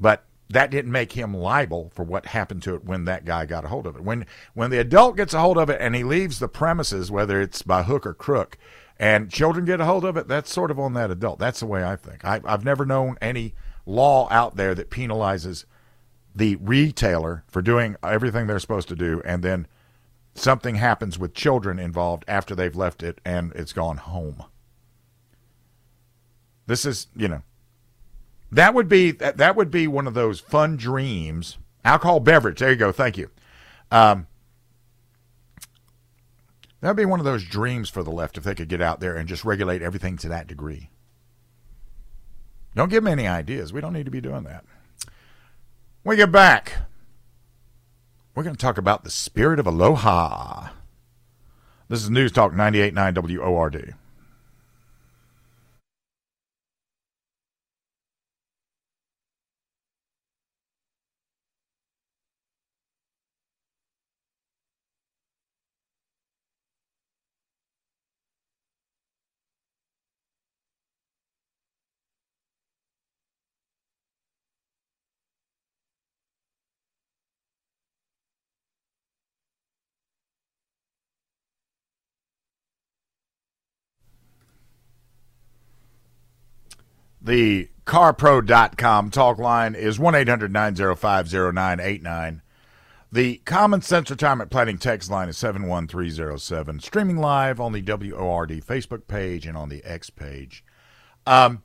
But 0.00 0.24
that 0.48 0.70
didn't 0.70 0.90
make 0.90 1.12
him 1.12 1.36
liable 1.36 1.92
for 1.94 2.02
what 2.02 2.26
happened 2.26 2.62
to 2.62 2.74
it 2.74 2.84
when 2.84 3.04
that 3.04 3.26
guy 3.26 3.44
got 3.44 3.66
a 3.66 3.68
hold 3.68 3.86
of 3.86 3.94
it. 3.94 4.02
When 4.02 4.24
when 4.54 4.70
the 4.70 4.78
adult 4.78 5.18
gets 5.18 5.34
a 5.34 5.40
hold 5.40 5.58
of 5.58 5.68
it 5.68 5.80
and 5.82 5.94
he 5.94 6.02
leaves 6.02 6.38
the 6.38 6.48
premises, 6.48 7.10
whether 7.10 7.42
it's 7.42 7.60
by 7.60 7.82
hook 7.82 8.06
or 8.06 8.14
crook, 8.14 8.56
and 8.98 9.30
children 9.30 9.66
get 9.66 9.82
a 9.82 9.84
hold 9.84 10.06
of 10.06 10.16
it, 10.16 10.26
that's 10.26 10.50
sort 10.50 10.70
of 10.70 10.78
on 10.78 10.94
that 10.94 11.10
adult. 11.10 11.38
That's 11.38 11.60
the 11.60 11.66
way 11.66 11.84
I 11.84 11.94
think. 11.94 12.24
I, 12.24 12.40
I've 12.46 12.64
never 12.64 12.86
known 12.86 13.18
any 13.20 13.54
law 13.84 14.28
out 14.30 14.56
there 14.56 14.74
that 14.74 14.90
penalizes 14.90 15.66
the 16.34 16.56
retailer 16.56 17.44
for 17.48 17.60
doing 17.60 17.96
everything 18.02 18.46
they're 18.46 18.58
supposed 18.58 18.88
to 18.88 18.96
do, 18.96 19.20
and 19.26 19.42
then 19.42 19.66
something 20.38 20.76
happens 20.76 21.18
with 21.18 21.34
children 21.34 21.78
involved 21.78 22.24
after 22.28 22.54
they've 22.54 22.76
left 22.76 23.02
it 23.02 23.20
and 23.24 23.52
it's 23.54 23.72
gone 23.72 23.96
home. 23.98 24.44
This 26.66 26.84
is, 26.84 27.06
you 27.16 27.28
know, 27.28 27.42
that 28.52 28.74
would 28.74 28.88
be 28.88 29.10
that, 29.12 29.36
that 29.38 29.56
would 29.56 29.70
be 29.70 29.86
one 29.86 30.06
of 30.06 30.14
those 30.14 30.40
fun 30.40 30.76
dreams. 30.76 31.58
Alcohol 31.84 32.20
beverage. 32.20 32.58
There 32.58 32.70
you 32.70 32.76
go. 32.76 32.92
Thank 32.92 33.16
you. 33.16 33.30
Um, 33.90 34.26
that 36.80 36.88
would 36.88 36.96
be 36.96 37.04
one 37.04 37.20
of 37.20 37.24
those 37.24 37.44
dreams 37.44 37.88
for 37.88 38.02
the 38.02 38.10
left 38.10 38.36
if 38.36 38.44
they 38.44 38.54
could 38.54 38.68
get 38.68 38.80
out 38.80 39.00
there 39.00 39.16
and 39.16 39.28
just 39.28 39.44
regulate 39.44 39.82
everything 39.82 40.16
to 40.18 40.28
that 40.28 40.46
degree. 40.46 40.90
Don't 42.74 42.90
give 42.90 43.02
them 43.02 43.12
any 43.12 43.26
ideas. 43.26 43.72
We 43.72 43.80
don't 43.80 43.92
need 43.92 44.04
to 44.04 44.10
be 44.10 44.20
doing 44.20 44.44
that. 44.44 44.64
When 46.02 46.12
we 46.12 46.16
get 46.16 46.30
back, 46.30 46.74
we're 48.38 48.44
going 48.44 48.54
to 48.54 48.62
talk 48.62 48.78
about 48.78 49.02
the 49.02 49.10
spirit 49.10 49.58
of 49.58 49.66
aloha. 49.66 50.68
This 51.88 52.04
is 52.04 52.08
News 52.08 52.30
Talk 52.30 52.52
98.9 52.52 53.40
WORD. 53.40 53.96
The 87.28 87.68
carpro.com 87.84 89.10
talk 89.10 89.36
line 89.36 89.74
is 89.74 89.98
1 89.98 90.14
800 90.14 90.50
905 90.50 91.30
0989. 91.30 92.40
The 93.12 93.36
Common 93.44 93.82
Sense 93.82 94.10
Retirement 94.10 94.50
Planning 94.50 94.78
text 94.78 95.10
line 95.10 95.28
is 95.28 95.36
71307. 95.36 96.80
Streaming 96.80 97.18
live 97.18 97.60
on 97.60 97.72
the 97.74 97.82
WORD 97.82 98.62
Facebook 98.66 99.08
page 99.08 99.44
and 99.44 99.58
on 99.58 99.68
the 99.68 99.84
X 99.84 100.08
page. 100.08 100.64
Um, 101.26 101.62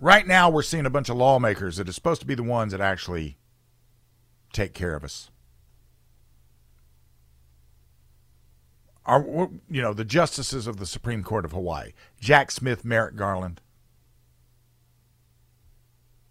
right 0.00 0.26
now, 0.26 0.50
we're 0.50 0.62
seeing 0.62 0.84
a 0.84 0.90
bunch 0.90 1.08
of 1.08 1.16
lawmakers 1.16 1.76
that 1.76 1.88
are 1.88 1.92
supposed 1.92 2.20
to 2.22 2.26
be 2.26 2.34
the 2.34 2.42
ones 2.42 2.72
that 2.72 2.80
actually 2.80 3.38
take 4.52 4.74
care 4.74 4.96
of 4.96 5.04
us. 5.04 5.30
Are, 9.06 9.24
you 9.70 9.80
know, 9.80 9.94
the 9.94 10.04
justices 10.04 10.66
of 10.66 10.78
the 10.78 10.86
Supreme 10.86 11.22
Court 11.22 11.44
of 11.44 11.52
Hawaii, 11.52 11.92
Jack 12.18 12.50
Smith, 12.50 12.84
Merrick 12.84 13.14
Garland. 13.14 13.60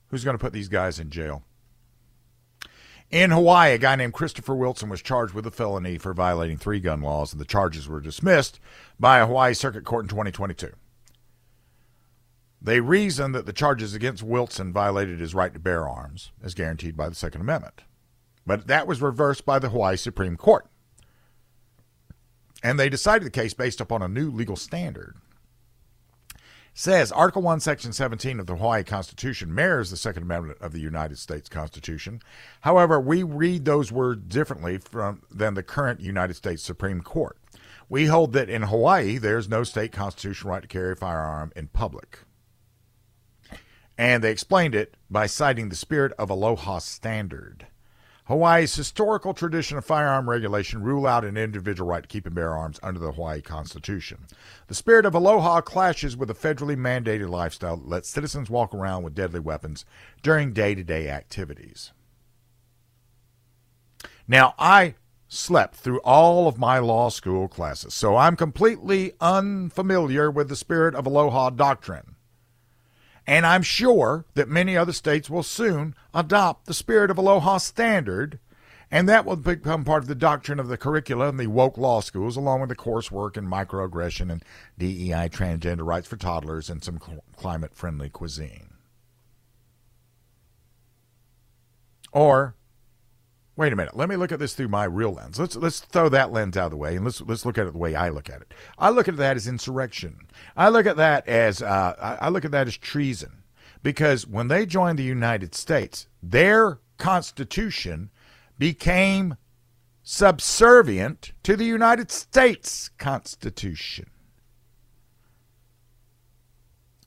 Who's 0.10 0.24
going 0.24 0.36
to 0.36 0.42
put 0.42 0.54
these 0.54 0.70
guys 0.70 1.00
in 1.00 1.10
jail? 1.10 1.44
In 3.12 3.32
Hawaii, 3.32 3.74
a 3.74 3.80
guy 3.80 3.96
named 3.96 4.13
Christopher 4.13 4.56
Wilson 4.56 4.89
was 4.89 5.01
charged 5.01 5.34
with 5.34 5.48
a 5.48 5.51
felony 5.51 5.98
for 5.98 6.13
violating 6.13 6.58
three 6.58 6.80
gun 6.80 7.01
laws, 7.01 7.32
and 7.32 7.42
the 7.42 7.46
charges 7.46 7.88
were 7.88 8.00
dismissed 8.00 8.60
by 9.00 9.18
a 9.18 9.25
Hawaii 9.25 9.54
Circuit 9.54 9.84
Court 9.84 10.06
in 10.06 10.10
2022. 10.10 10.72
They 12.62 12.82
reasoned 12.82 13.34
that 13.34 13.46
the 13.46 13.54
charges 13.54 13.94
against 13.96 14.22
Wilson 14.22 14.74
violated 14.74 15.20
his 15.20 15.34
right 15.34 15.54
to 15.54 15.60
bear 15.60 15.88
arms, 15.88 16.32
as 16.44 16.54
guaranteed 16.54 16.96
by 16.96 17.10
the 17.10 17.16
Second 17.16 17.42
Amendment. 17.42 17.82
But 18.46 18.68
that 18.68 18.86
was 18.86 19.01
reversed 19.01 19.46
by 19.46 19.58
the 19.60 19.70
Hawaii 19.70 19.96
Supreme 19.96 20.36
Court. 20.36 20.68
And 22.62 22.78
they 22.78 22.89
decided 22.89 23.25
the 23.25 23.32
case 23.32 23.54
based 23.54 23.80
upon 23.80 24.01
a 24.01 24.08
new 24.08 24.30
legal 24.30 24.56
standard 24.56 25.16
says 26.80 27.12
Article 27.12 27.42
1, 27.42 27.60
Section 27.60 27.92
17 27.92 28.40
of 28.40 28.46
the 28.46 28.56
Hawaii 28.56 28.86
Constitution 28.86 29.54
mirrors 29.54 29.92
the 29.92 29.98
Second 29.98 30.24
Amendment 30.24 30.60
of 30.62 30.72
the 30.72 30.80
United 30.80 31.18
States 31.18 31.50
Constitution. 31.50 32.22
However, 32.62 33.02
we 33.02 33.22
read 33.22 33.66
those 33.66 33.92
words 33.92 34.22
differently 34.34 34.78
from 34.78 35.24
than 35.30 35.56
the 35.56 35.62
current 35.62 36.00
United 36.00 36.36
States 36.36 36.64
Supreme 36.64 37.02
Court. 37.02 37.38
We 37.90 38.06
hold 38.06 38.32
that 38.32 38.50
in 38.50 38.62
Hawaii, 38.62 39.18
there's 39.18 39.50
no 39.50 39.66
state 39.66 39.92
constitutional 39.92 40.54
right 40.54 40.62
to 40.62 40.70
carry 40.70 40.94
a 40.94 40.96
firearm 40.96 41.52
in 41.54 41.68
public. 41.68 42.20
And 43.98 44.24
they 44.24 44.32
explained 44.32 44.74
it 44.74 44.96
by 45.10 45.26
citing 45.26 45.68
the 45.68 45.76
spirit 45.76 46.14
of 46.18 46.30
aloha 46.30 46.80
standard. 46.80 47.68
Hawaii's 48.30 48.76
historical 48.76 49.34
tradition 49.34 49.76
of 49.76 49.86
firearm 49.86 50.30
regulation 50.30 50.84
rule 50.84 51.08
out 51.08 51.26
an 51.26 51.36
individual 51.36 51.90
right 51.90 52.04
to 52.04 52.08
keep 52.08 52.28
and 52.28 52.36
bear 52.36 52.56
arms 52.56 52.80
under 52.84 53.00
the 53.00 53.14
Hawaii 53.14 53.42
Constitution. 53.42 54.28
The 54.68 54.76
spirit 54.76 55.08
of 55.08 55.16
aloha 55.16 55.62
clashes 55.62 56.16
with 56.16 56.30
a 56.30 56.36
federally 56.36 56.78
mandated 56.78 57.28
lifestyle 57.28 57.78
that 57.78 57.90
lets 57.90 58.08
citizens 58.08 58.48
walk 58.48 58.72
around 58.72 59.02
with 59.02 59.16
deadly 59.16 59.40
weapons 59.40 59.84
during 60.22 60.54
day 60.54 60.76
to 60.76 60.84
day 60.84 61.10
activities. 61.10 61.92
Now, 64.28 64.54
I 64.60 64.94
slept 65.28 65.78
through 65.78 66.02
all 66.02 66.48
of 66.48 66.60
my 66.60 66.78
law 66.78 67.10
school 67.10 67.48
classes, 67.48 67.96
so 67.96 68.16
I'm 68.16 68.36
completely 68.36 69.14
unfamiliar 69.20 70.30
with 70.30 70.50
the 70.50 70.56
spirit 70.56 70.94
of 70.94 71.08
aloha 71.08 71.50
doctrine. 71.50 72.16
And 73.30 73.46
I'm 73.46 73.62
sure 73.62 74.26
that 74.34 74.50
many 74.50 74.76
other 74.76 74.92
states 74.92 75.30
will 75.30 75.44
soon 75.44 75.94
adopt 76.16 76.66
the 76.66 76.74
spirit 76.74 77.12
of 77.12 77.20
Aloha 77.20 77.60
standard, 77.60 78.40
and 78.90 79.08
that 79.08 79.24
will 79.24 79.36
become 79.36 79.86
part 79.86 80.02
of 80.02 80.08
the 80.08 80.16
doctrine 80.16 80.60
of 80.60 80.68
the 80.68 80.78
curricula 80.78 81.30
in 81.30 81.38
the 81.38 81.46
woke 81.46 81.78
law 81.78 82.02
schools, 82.02 82.36
along 82.36 82.62
with 82.62 82.70
the 82.70 82.76
coursework 82.76 83.38
in 83.38 83.46
microaggression 83.46 84.32
and 84.32 84.44
DEI 84.80 85.30
transgender 85.30 85.86
rights 85.86 86.08
for 86.08 86.18
toddlers 86.18 86.72
and 86.72 86.84
some 86.84 87.00
climate 87.36 87.76
friendly 87.76 88.10
cuisine. 88.10 88.74
Or 92.12 92.56
wait 93.60 93.74
a 93.74 93.75
minute, 93.75 93.98
let 93.98 94.08
me 94.08 94.16
look 94.16 94.32
at 94.32 94.39
this 94.39 94.54
through 94.54 94.70
my 94.70 94.86
real 94.86 95.12
lens. 95.12 95.38
Let's 95.38 95.58
let's 95.58 95.82
throw 95.82 96.08
that 96.10 96.32
lens 96.32 96.56
out 96.56 96.68
of 96.68 96.72
the 96.72 96.78
way 96.78 96.96
and 96.96 97.04
let's 97.04 97.20
let's 97.20 97.46
look 97.46 97.58
at 97.58 97.68
it 97.68 97.74
the 97.74 97.78
way 97.78 97.94
I 97.94 98.08
look 98.08 98.30
at 98.30 98.42
it. 98.42 98.54
I 98.78 98.89
look 98.89 99.10
at 99.10 99.18
that 99.18 99.36
as 99.36 99.48
insurrection. 99.48 100.22
I 100.56 100.70
look 100.70 100.86
at 100.86 100.96
that 100.96 101.28
as 101.28 101.62
uh, 101.62 102.18
I 102.22 102.30
look 102.30 102.46
at 102.46 102.51
that 102.51 102.68
as 102.68 102.78
treason, 102.78 103.44
because 103.84 104.25
when 104.25 104.48
they 104.48 104.66
joined 104.66 104.98
the 104.98 105.04
United 105.04 105.54
States, 105.54 106.08
their 106.24 106.80
constitution 106.98 108.12
became 108.58 109.36
subservient 110.04 111.34
to 111.44 111.58
the 111.58 111.66
United 111.66 112.12
States 112.12 112.89
Constitution. 112.98 114.10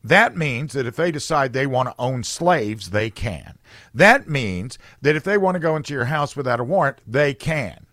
That 0.04 0.36
means 0.36 0.72
that 0.72 0.86
if 0.86 0.96
they 0.96 1.12
decide 1.12 1.52
they 1.52 1.66
want 1.66 1.88
to 1.88 1.94
own 1.98 2.24
slaves, 2.24 2.90
they 2.90 3.08
can. 3.10 3.58
That 3.94 4.28
means 4.28 4.78
that 5.00 5.16
if 5.16 5.22
they 5.22 5.38
want 5.38 5.54
to 5.54 5.60
go 5.60 5.76
into 5.76 5.94
your 5.94 6.06
house 6.06 6.34
without 6.34 6.60
a 6.60 6.64
warrant, 6.64 6.98
they 7.06 7.34
can. 7.34 7.86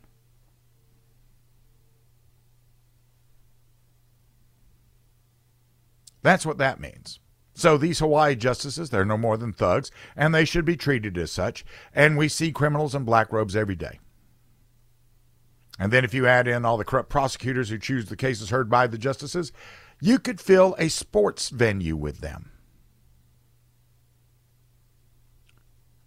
That's 6.22 6.46
what 6.46 6.58
that 6.58 6.80
means. 6.80 7.20
So 7.54 7.78
these 7.78 8.00
Hawaii 8.00 8.36
justices, 8.36 8.90
they're 8.90 9.06
no 9.06 9.18
more 9.18 9.38
than 9.38 9.54
thugs, 9.54 9.92
and 10.16 10.34
they 10.34 10.46
should 10.46 10.66
be 10.66 10.78
treated 10.78 11.18
as 11.18 11.32
such. 11.32 11.66
And 11.94 12.18
we 12.18 12.28
see 12.28 12.52
criminals 12.52 12.96
in 12.96 13.04
black 13.04 13.32
robes 13.32 13.56
every 13.56 13.76
day. 13.76 14.00
And 15.78 15.94
then 15.94 16.04
if 16.04 16.14
you 16.14 16.28
add 16.28 16.48
in 16.48 16.66
all 16.66 16.78
the 16.78 16.86
corrupt 16.86 17.10
prosecutors 17.10 17.70
who 17.70 17.78
choose 17.78 18.06
the 18.06 18.18
cases 18.18 18.50
heard 18.50 18.70
by 18.70 18.88
the 18.88 18.98
justices, 18.98 19.54
you 20.02 20.20
could 20.20 20.40
fill 20.40 20.76
a 20.78 20.90
sports 20.90 21.50
venue 21.50 21.96
with 21.96 22.20
them. 22.20 22.52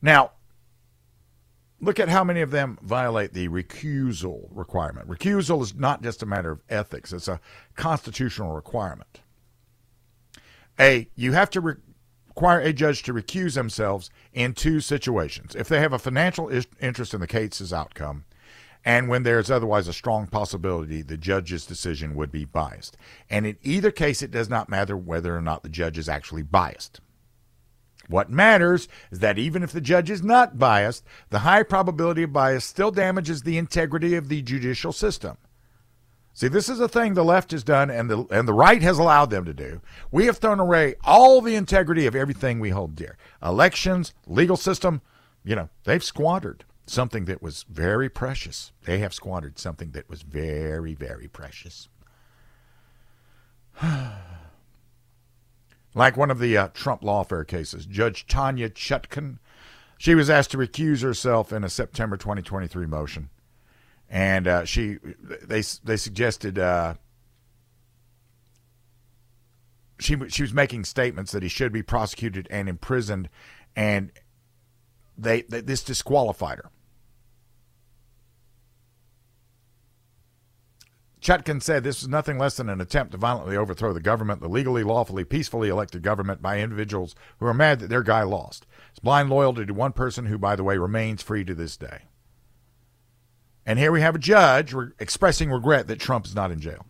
Now, 0.00 0.32
look 1.80 2.00
at 2.00 2.08
how 2.08 2.25
many 2.25 2.40
of 2.40 2.50
them 2.50 2.78
violate 2.82 3.34
the 3.34 3.49
recusal 3.49 4.49
requirement. 4.50 5.08
Recusal 5.08 5.62
is 5.62 5.75
not 5.75 6.02
just 6.02 6.22
a 6.22 6.26
matter 6.26 6.50
of 6.50 6.62
ethics, 6.68 7.12
it's 7.12 7.28
a 7.28 7.40
constitutional 7.76 8.52
requirement. 8.52 9.20
A, 10.80 11.08
you 11.14 11.32
have 11.32 11.50
to 11.50 11.61
re- 11.61 11.75
require 12.28 12.61
a 12.61 12.72
judge 12.72 13.02
to 13.02 13.12
recuse 13.12 13.54
themselves 13.54 14.11
in 14.32 14.54
two 14.54 14.80
situations. 14.80 15.54
If 15.54 15.68
they 15.68 15.80
have 15.80 15.92
a 15.92 15.99
financial 15.99 16.49
is- 16.49 16.66
interest 16.80 17.12
in 17.12 17.20
the 17.20 17.26
case's 17.26 17.72
outcome, 17.72 18.25
and 18.84 19.08
when 19.08 19.22
there 19.22 19.38
is 19.38 19.50
otherwise 19.50 19.88
a 19.88 19.92
strong 19.92 20.26
possibility 20.26 21.02
the 21.02 21.16
judge's 21.16 21.66
decision 21.66 22.14
would 22.14 22.32
be 22.32 22.44
biased. 22.44 22.96
And 23.30 23.46
in 23.46 23.56
either 23.62 23.90
case, 23.90 24.22
it 24.22 24.30
does 24.30 24.48
not 24.48 24.68
matter 24.68 24.96
whether 24.96 25.36
or 25.36 25.42
not 25.42 25.62
the 25.62 25.68
judge 25.68 25.98
is 25.98 26.08
actually 26.08 26.42
biased. 26.42 27.00
What 28.08 28.30
matters 28.30 28.88
is 29.10 29.20
that 29.20 29.38
even 29.38 29.62
if 29.62 29.72
the 29.72 29.80
judge 29.80 30.10
is 30.10 30.22
not 30.22 30.58
biased, 30.58 31.04
the 31.30 31.40
high 31.40 31.62
probability 31.62 32.24
of 32.24 32.32
bias 32.32 32.64
still 32.64 32.90
damages 32.90 33.42
the 33.42 33.56
integrity 33.56 34.16
of 34.16 34.28
the 34.28 34.42
judicial 34.42 34.92
system. 34.92 35.36
See, 36.34 36.48
this 36.48 36.68
is 36.68 36.80
a 36.80 36.88
thing 36.88 37.14
the 37.14 37.24
left 37.24 37.50
has 37.52 37.62
done 37.62 37.90
and 37.90 38.10
the 38.10 38.26
and 38.30 38.48
the 38.48 38.54
right 38.54 38.82
has 38.82 38.98
allowed 38.98 39.30
them 39.30 39.44
to 39.44 39.52
do. 39.52 39.82
We 40.10 40.26
have 40.26 40.38
thrown 40.38 40.60
away 40.60 40.94
all 41.04 41.40
the 41.40 41.54
integrity 41.54 42.06
of 42.06 42.16
everything 42.16 42.58
we 42.58 42.70
hold 42.70 42.96
dear. 42.96 43.18
Elections, 43.42 44.14
legal 44.26 44.56
system, 44.56 45.02
you 45.44 45.54
know, 45.54 45.68
they've 45.84 46.02
squandered 46.02 46.64
something 46.92 47.25
that 47.25 47.42
was 47.42 47.64
very 47.68 48.08
precious. 48.08 48.72
They 48.84 48.99
have 48.99 49.14
squandered 49.14 49.58
something 49.58 49.92
that 49.92 50.08
was 50.08 50.22
very, 50.22 50.94
very 50.94 51.26
precious. 51.26 51.88
like 55.94 56.16
one 56.16 56.30
of 56.30 56.38
the 56.38 56.56
uh, 56.56 56.68
Trump 56.75 57.02
lawfare 57.02 57.46
cases, 57.46 57.87
Judge 57.87 58.26
Tanya 58.26 58.68
Chutkan, 58.68 59.38
she 59.96 60.14
was 60.14 60.28
asked 60.28 60.50
to 60.50 60.58
recuse 60.58 61.02
herself 61.02 61.52
in 61.52 61.64
a 61.64 61.70
September 61.70 62.16
2023 62.16 62.87
motion, 62.87 63.30
and 64.11 64.46
uh, 64.46 64.64
she 64.64 64.99
they 65.22 65.62
they 65.84 65.96
suggested 65.96 66.58
uh, 66.58 66.94
she 70.00 70.16
she 70.28 70.42
was 70.42 70.52
making 70.52 70.84
statements 70.84 71.30
that 71.32 71.44
he 71.44 71.49
should 71.49 71.72
be 71.72 71.82
prosecuted 71.82 72.49
and 72.50 72.68
imprisoned, 72.68 73.28
and 73.76 74.11
they, 75.16 75.42
they 75.42 75.61
this 75.61 75.84
disqualified 75.84 76.58
her. 76.58 76.70
Chutkan 81.23 81.62
said 81.62 81.85
this 81.85 82.02
was 82.02 82.09
nothing 82.09 82.37
less 82.37 82.57
than 82.57 82.69
an 82.69 82.81
attempt 82.81 83.12
to 83.12 83.19
violently 83.19 83.57
overthrow 83.57 83.93
the 83.93 84.00
government, 84.00 84.41
the 84.41 84.49
legally, 84.49 84.83
lawfully, 84.83 85.25
peacefully 85.25 85.69
elected 85.69 86.02
government 86.02 86.43
by 86.43 86.59
individuals 86.59 87.14
who 87.38 87.47
are 87.47 87.55
mad 87.55 87.79
that 87.79 87.88
their 87.88 88.02
guy 88.02 88.25
lost. 88.25 88.67
It's 88.91 88.99
blind 88.99 89.31
loyalty 89.31 89.64
to 89.64 89.73
one 89.73 89.93
person 89.93 90.26
who, 90.26 90.37
by 90.37 90.57
the 90.57 90.64
way, 90.64 90.76
remains 90.76 91.23
free 91.23 91.45
to 91.45 91.55
this 91.55 91.76
day. 91.76 92.02
And 93.64 93.79
here 93.79 93.93
we 93.93 94.00
have 94.00 94.17
a 94.17 94.19
judge 94.19 94.73
re- 94.73 94.88
expressing 94.99 95.50
regret 95.50 95.87
that 95.87 96.00
Trump 96.00 96.26
is 96.26 96.35
not 96.35 96.50
in 96.50 96.61
jail. 96.61 96.87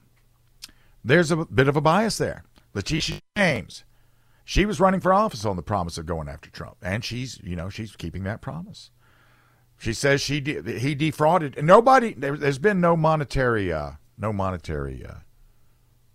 There's 1.05 1.31
a 1.31 1.45
bit 1.45 1.69
of 1.69 1.77
a 1.77 1.83
bias 1.83 2.17
there. 2.17 2.45
Letitia 2.73 3.21
James, 3.37 3.85
she 4.47 4.65
was 4.65 4.81
running 4.81 5.01
for 5.01 5.13
office 5.13 5.45
on 5.45 5.57
the 5.57 5.63
promise 5.63 5.99
of 5.99 6.07
going 6.07 6.29
after 6.29 6.49
Trump, 6.49 6.77
and 6.81 7.05
she's, 7.05 7.39
you 7.43 7.55
know, 7.55 7.69
she's 7.69 7.97
keeping 7.97 8.25
that 8.25 8.41
promise. 8.41 8.91
She 9.77 9.93
says 9.93 10.23
she 10.23 10.41
de- 10.41 10.79
he 10.79 10.95
defrauded. 10.95 11.63
Nobody. 11.63 12.15
There, 12.15 12.37
has 12.37 12.59
been 12.59 12.81
no 12.81 12.97
monetary, 12.97 13.73
uh, 13.73 13.93
no 14.19 14.33
monetary 14.33 15.05
uh, 15.05 15.21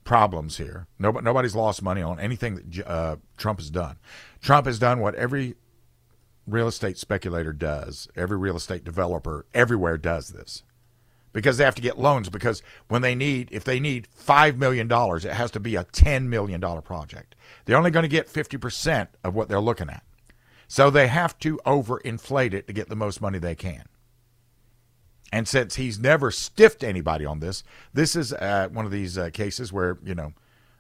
problems 0.04 0.58
here. 0.58 0.88
Nobody, 1.00 1.25
nobody's 1.25 1.56
lost 1.56 1.82
money 1.82 2.01
on 2.01 2.20
anything 2.20 2.56
that 2.56 2.88
uh, 2.88 3.16
Trump 3.38 3.60
has 3.60 3.70
done. 3.70 3.98
Trump 4.42 4.66
has 4.66 4.80
done 4.80 5.00
what 5.00 5.16
every 5.16 5.56
real 6.46 6.68
estate 6.68 6.98
speculator 6.98 7.54
does. 7.54 8.08
Every 8.16 8.38
real 8.38 8.56
estate 8.56 8.84
developer 8.84 9.46
everywhere 9.54 9.98
does 9.98 10.30
this 10.30 10.63
because 11.34 11.58
they 11.58 11.66
have 11.66 11.75
to 11.75 11.82
get 11.82 12.00
loans 12.00 12.30
because 12.30 12.63
when 12.88 13.01
they 13.01 13.13
need 13.13 13.50
if 13.51 13.63
they 13.63 13.80
need 13.80 14.08
5 14.08 14.58
million 14.58 14.88
dollars 14.88 15.24
it 15.24 15.34
has 15.34 15.51
to 15.51 15.60
be 15.60 15.75
a 15.75 15.84
10 15.84 16.30
million 16.30 16.60
dollar 16.60 16.82
project. 16.82 17.36
They're 17.66 17.77
only 17.77 17.92
going 17.92 18.04
to 18.04 18.10
get 18.10 18.27
50% 18.27 19.10
of 19.24 19.36
what 19.36 19.50
they're 19.50 19.60
looking 19.60 19.89
at. 19.89 20.04
So 20.68 20.89
they 20.89 21.08
have 21.08 21.38
to 21.39 21.60
overinflate 21.66 22.54
it 22.54 22.66
to 22.68 22.74
get 22.74 22.89
the 22.89 22.96
most 22.96 23.22
money 23.22 23.39
they 23.39 23.56
can. 23.56 23.84
And 25.31 25.48
since 25.48 25.75
he's 25.75 26.00
never 26.00 26.31
stiffed 26.31 26.84
anybody 26.84 27.25
on 27.25 27.39
this, 27.39 27.63
this 27.93 28.15
is 28.15 28.34
uh, 28.34 28.69
one 28.72 28.86
of 28.86 28.91
these 28.91 29.17
uh, 29.17 29.29
cases 29.31 29.74
where, 29.74 29.98
you 30.03 30.15
know, 30.15 30.34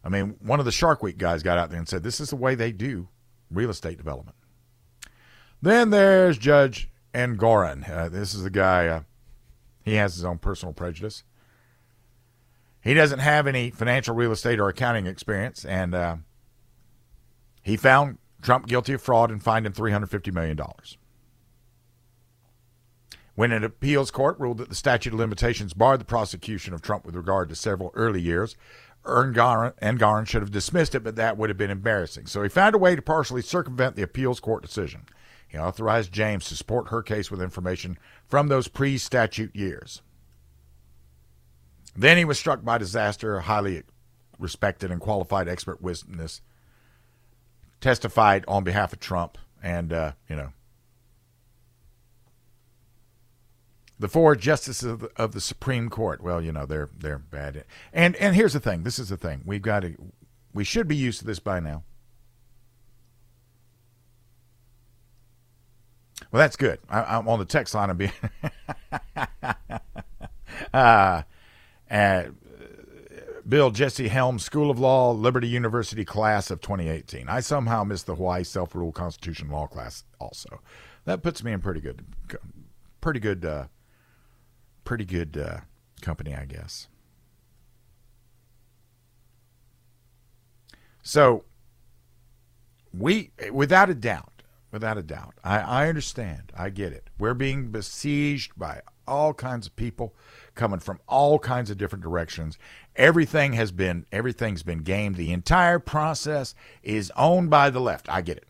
I 0.03 0.09
mean, 0.09 0.37
one 0.41 0.59
of 0.59 0.65
the 0.65 0.71
Shark 0.71 1.03
Week 1.03 1.17
guys 1.17 1.43
got 1.43 1.57
out 1.57 1.69
there 1.69 1.79
and 1.79 1.87
said, 1.87 2.03
this 2.03 2.21
is 2.21 2.29
the 2.29 2.37
way 2.37 2.55
they 2.55 2.71
do 2.71 3.09
real 3.51 3.69
estate 3.69 3.97
development. 3.97 4.37
Then 5.61 5.89
there's 5.89 6.37
Judge 6.37 6.89
Engoron. 7.13 7.89
Uh, 7.89 8.09
this 8.09 8.33
is 8.33 8.43
the 8.43 8.49
guy, 8.49 8.87
uh, 8.87 9.01
he 9.83 9.95
has 9.95 10.15
his 10.15 10.23
own 10.23 10.37
personal 10.37 10.73
prejudice. 10.73 11.23
He 12.81 12.93
doesn't 12.93 13.19
have 13.19 13.47
any 13.47 13.69
financial 13.69 14.15
real 14.15 14.31
estate 14.31 14.59
or 14.59 14.69
accounting 14.69 15.07
experience, 15.07 15.65
and 15.65 15.93
uh, 15.93 16.17
he 17.61 17.75
found 17.75 18.17
Trump 18.41 18.67
guilty 18.67 18.93
of 18.93 19.01
fraud 19.01 19.29
and 19.29 19.43
fined 19.43 19.65
him 19.65 19.73
$350 19.73 20.33
million. 20.33 20.57
When 23.37 23.51
an 23.51 23.63
appeals 23.63 24.09
court 24.09 24.39
ruled 24.39 24.57
that 24.57 24.69
the 24.69 24.73
statute 24.73 25.13
of 25.13 25.19
limitations 25.19 25.75
barred 25.75 26.01
the 26.01 26.05
prosecution 26.05 26.73
of 26.73 26.81
Trump 26.81 27.05
with 27.05 27.15
regard 27.15 27.49
to 27.49 27.55
several 27.55 27.91
early 27.93 28.19
years, 28.19 28.55
Engoron 29.05 30.25
should 30.25 30.41
have 30.41 30.49
dismissed 30.49 30.95
it, 30.95 31.03
but 31.03 31.17
that 31.17 31.37
would 31.37 31.51
have 31.51 31.57
been 31.57 31.69
embarrassing. 31.69 32.25
So 32.25 32.41
he 32.41 32.49
found 32.49 32.73
a 32.73 32.79
way 32.79 32.95
to 32.95 33.01
partially 33.03 33.43
circumvent 33.43 33.95
the 33.95 34.01
appeals 34.01 34.39
court 34.39 34.63
decision. 34.63 35.05
He 35.47 35.55
authorized 35.55 36.11
James 36.11 36.47
to 36.47 36.55
support 36.55 36.87
her 36.87 37.03
case 37.03 37.29
with 37.29 37.39
information 37.39 37.99
from 38.25 38.47
those 38.47 38.67
pre 38.67 38.97
statute 38.97 39.55
years. 39.55 40.01
Then 41.95 42.17
he 42.17 42.25
was 42.25 42.39
struck 42.39 42.65
by 42.65 42.79
disaster. 42.79 43.37
A 43.37 43.43
highly 43.43 43.83
respected 44.39 44.89
and 44.89 44.99
qualified 44.99 45.47
expert 45.47 45.79
witness 45.79 46.41
testified 47.81 48.45
on 48.47 48.63
behalf 48.63 48.93
of 48.93 48.99
Trump, 48.99 49.37
and, 49.61 49.93
uh, 49.93 50.13
you 50.27 50.35
know, 50.35 50.53
the 53.99 54.07
four 54.07 54.35
justices 54.35 54.83
of 54.83 54.99
the, 54.99 55.11
of 55.15 55.31
the, 55.31 55.41
Supreme 55.41 55.89
Court. 55.89 56.21
Well, 56.21 56.41
you 56.41 56.51
know 56.51 56.65
they're 56.65 56.89
they're 56.97 57.17
bad. 57.17 57.65
And 57.91 58.15
and 58.17 58.35
here's 58.35 58.53
the 58.53 58.59
thing. 58.59 58.83
This 58.83 58.99
is 58.99 59.09
the 59.09 59.17
thing. 59.17 59.41
We've 59.45 59.61
got 59.61 59.81
to. 59.81 59.95
We 60.53 60.63
should 60.63 60.87
be 60.87 60.95
used 60.95 61.19
to 61.19 61.25
this 61.25 61.39
by 61.39 61.59
now. 61.59 61.83
Well, 66.31 66.39
that's 66.39 66.55
good. 66.55 66.79
I, 66.89 67.17
am 67.17 67.27
on 67.27 67.39
the 67.39 67.45
text 67.45 67.73
line. 67.73 67.89
I'm 67.89 67.97
being. 67.97 68.11
uh, 70.73 71.21
uh, 71.89 72.23
Bill 73.47 73.71
Jesse 73.71 74.09
Helms, 74.09 74.43
School 74.43 74.69
of 74.69 74.77
Law, 74.77 75.11
Liberty 75.11 75.47
University 75.47 76.03
class 76.03 76.51
of 76.51 76.59
2018. 76.59 77.29
I 77.29 77.39
somehow 77.39 77.83
missed 77.85 78.05
the 78.05 78.15
Hawaii 78.15 78.43
Self 78.43 78.75
Rule 78.75 78.91
Constitution 78.91 79.49
Law 79.49 79.67
class 79.67 80.03
also. 80.19 80.61
That 81.05 81.23
puts 81.23 81.43
me 81.43 81.53
in 81.53 81.61
pretty 81.61 81.79
good, 81.79 82.03
pretty 82.99 83.21
good 83.21 83.45
uh, 83.45 83.67
pretty 84.87 85.03
good 85.03 85.37
uh, 85.37 85.57
company, 85.99 86.33
I 86.33 86.45
guess. 86.45 86.87
So, 91.03 91.43
we, 92.93 93.31
without 93.51 93.89
a 93.89 93.93
doubt, 93.93 94.43
without 94.71 94.97
a 94.97 95.03
doubt, 95.03 95.33
I, 95.43 95.59
I 95.59 95.89
understand. 95.89 96.53
I 96.57 96.69
get 96.69 96.93
it. 96.93 97.09
We're 97.19 97.33
being 97.33 97.69
besieged 97.69 98.57
by 98.57 98.79
all 99.05 99.33
kinds 99.33 99.67
of 99.67 99.75
people 99.75 100.15
coming 100.55 100.79
from 100.79 100.99
all 101.05 101.37
kinds 101.37 101.69
of 101.69 101.77
different 101.77 102.01
directions. 102.01 102.57
Everything 102.95 103.53
has 103.53 103.73
been 103.73 104.05
everything's 104.13 104.63
been 104.63 104.83
gamed. 104.83 105.17
The 105.17 105.33
entire 105.33 105.79
process 105.79 106.55
is 106.81 107.11
owned 107.17 107.49
by 107.49 107.71
the 107.71 107.81
left. 107.81 108.07
I 108.07 108.21
get 108.21 108.37
it. 108.37 108.47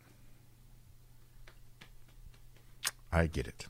I 3.10 3.26
get 3.26 3.48
it. 3.48 3.66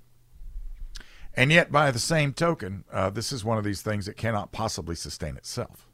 And 1.38 1.52
yet, 1.52 1.70
by 1.70 1.92
the 1.92 2.00
same 2.00 2.32
token, 2.32 2.82
uh, 2.92 3.10
this 3.10 3.30
is 3.30 3.44
one 3.44 3.58
of 3.58 3.64
these 3.64 3.80
things 3.80 4.06
that 4.06 4.16
cannot 4.16 4.50
possibly 4.50 4.96
sustain 4.96 5.36
itself. 5.36 5.86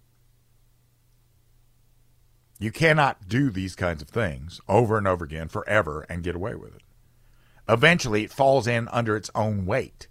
You 2.59 2.73
cannot 2.73 3.29
do 3.29 3.51
these 3.51 3.77
kinds 3.77 4.01
of 4.01 4.09
things 4.09 4.59
over 4.71 4.97
and 4.97 5.07
over 5.07 5.23
again 5.23 5.49
forever 5.49 6.07
and 6.09 6.23
get 6.23 6.35
away 6.35 6.55
with 6.55 6.75
it. 6.75 6.83
Eventually, 7.69 8.25
it 8.25 8.33
falls 8.33 8.67
in 8.67 8.89
under 8.89 9.17
its 9.17 9.31
own 9.35 9.67
weight. 9.67 10.09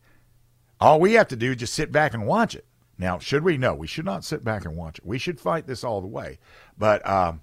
All 0.79 0.99
we 0.99 1.13
have 1.13 1.29
to 1.29 1.35
do 1.35 1.53
is 1.53 1.57
just 1.57 1.73
sit 1.73 1.91
back 1.91 2.13
and 2.13 2.27
watch 2.27 2.53
it. 2.53 2.67
Now, 2.99 3.17
should 3.17 3.43
we? 3.43 3.57
No, 3.57 3.73
we 3.73 3.87
should 3.87 4.05
not 4.05 4.23
sit 4.23 4.43
back 4.43 4.65
and 4.65 4.77
watch 4.77 4.99
it. 4.99 5.05
We 5.05 5.17
should 5.17 5.41
fight 5.41 5.65
this 5.65 5.83
all 5.83 5.99
the 5.99 6.05
way. 6.05 6.37
But 6.77 7.03
um, 7.09 7.41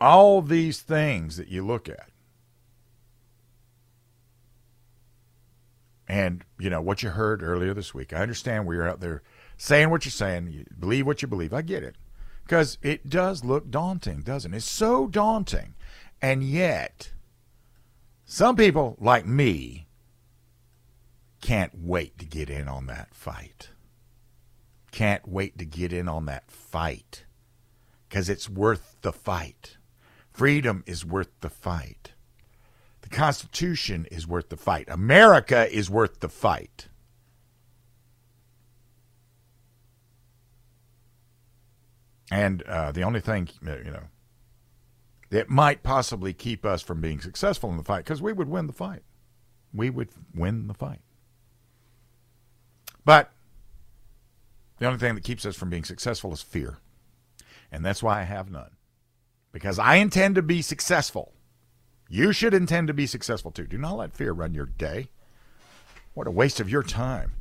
all 0.00 0.40
these 0.40 0.80
things 0.80 1.36
that 1.36 1.48
you 1.48 1.66
look 1.66 1.86
at, 1.86 2.11
and 6.12 6.44
you 6.58 6.68
know 6.68 6.82
what 6.82 7.02
you 7.02 7.08
heard 7.08 7.42
earlier 7.42 7.72
this 7.72 7.94
week. 7.94 8.12
I 8.12 8.18
understand 8.18 8.66
we 8.66 8.76
are 8.76 8.86
out 8.86 9.00
there 9.00 9.22
saying 9.56 9.88
what 9.88 10.04
you're 10.04 10.12
saying, 10.12 10.48
you 10.52 10.66
believe 10.78 11.06
what 11.06 11.22
you 11.22 11.28
believe. 11.28 11.54
I 11.54 11.62
get 11.62 11.82
it 11.82 11.96
because 12.44 12.76
it 12.82 13.08
does 13.08 13.44
look 13.44 13.70
daunting, 13.70 14.20
doesn't 14.20 14.52
it? 14.52 14.58
It's 14.58 14.70
so 14.70 15.06
daunting, 15.06 15.74
and 16.20 16.44
yet 16.44 17.12
some 18.26 18.56
people 18.56 18.98
like 19.00 19.24
me 19.24 19.86
can't 21.40 21.72
wait 21.74 22.18
to 22.18 22.26
get 22.26 22.50
in 22.50 22.68
on 22.68 22.88
that 22.88 23.14
fight. 23.14 23.70
Can't 24.90 25.26
wait 25.26 25.56
to 25.56 25.64
get 25.64 25.94
in 25.94 26.10
on 26.10 26.26
that 26.26 26.50
fight 26.50 27.24
because 28.06 28.28
it's 28.28 28.50
worth 28.50 28.96
the 29.00 29.14
fight. 29.14 29.78
Freedom 30.30 30.84
is 30.86 31.06
worth 31.06 31.30
the 31.40 31.48
fight. 31.48 32.11
Constitution 33.12 34.06
is 34.10 34.26
worth 34.26 34.48
the 34.48 34.56
fight. 34.56 34.86
America 34.88 35.70
is 35.72 35.88
worth 35.88 36.20
the 36.20 36.28
fight. 36.28 36.88
And 42.30 42.62
uh, 42.62 42.92
the 42.92 43.02
only 43.02 43.20
thing, 43.20 43.50
uh, 43.66 43.76
you 43.76 43.90
know, 43.90 44.04
that 45.28 45.50
might 45.50 45.82
possibly 45.82 46.32
keep 46.32 46.64
us 46.64 46.80
from 46.82 47.00
being 47.00 47.20
successful 47.20 47.70
in 47.70 47.76
the 47.76 47.84
fight, 47.84 48.04
because 48.04 48.22
we 48.22 48.32
would 48.32 48.48
win 48.48 48.66
the 48.66 48.72
fight. 48.72 49.02
We 49.72 49.90
would 49.90 50.08
win 50.34 50.66
the 50.66 50.74
fight. 50.74 51.00
But 53.04 53.30
the 54.78 54.86
only 54.86 54.98
thing 54.98 55.14
that 55.14 55.24
keeps 55.24 55.44
us 55.44 55.56
from 55.56 55.70
being 55.70 55.84
successful 55.84 56.32
is 56.32 56.42
fear. 56.42 56.78
And 57.70 57.84
that's 57.84 58.02
why 58.02 58.20
I 58.20 58.24
have 58.24 58.50
none. 58.50 58.76
Because 59.52 59.78
I 59.78 59.96
intend 59.96 60.34
to 60.36 60.42
be 60.42 60.62
successful. 60.62 61.34
You 62.12 62.34
should 62.34 62.52
intend 62.52 62.88
to 62.88 62.92
be 62.94 63.06
successful 63.06 63.50
too. 63.50 63.66
Do 63.66 63.78
not 63.78 63.96
let 63.96 64.12
fear 64.12 64.32
run 64.32 64.52
your 64.52 64.66
day. 64.66 65.08
What 66.12 66.26
a 66.26 66.30
waste 66.30 66.60
of 66.60 66.68
your 66.68 66.82
time. 66.82 67.32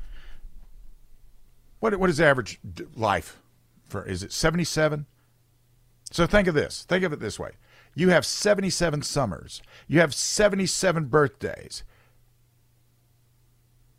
What 1.82 1.98
what 1.98 2.10
is 2.10 2.22
average 2.22 2.58
life 2.96 3.42
for? 3.84 4.06
Is 4.06 4.24
it 4.24 4.32
seventy 4.32 4.64
seven? 4.64 5.08
So 6.10 6.26
think 6.26 6.48
of 6.48 6.56
this. 6.56 6.86
Think 6.88 7.04
of 7.04 7.12
it 7.12 7.20
this 7.20 7.38
way: 7.38 7.52
you 7.96 8.12
have 8.12 8.26
seventy 8.26 8.70
seven 8.70 9.02
summers. 9.02 9.62
You 9.90 10.00
have 10.00 10.14
seventy 10.14 10.68
seven 10.68 11.08
birthdays. 11.08 11.84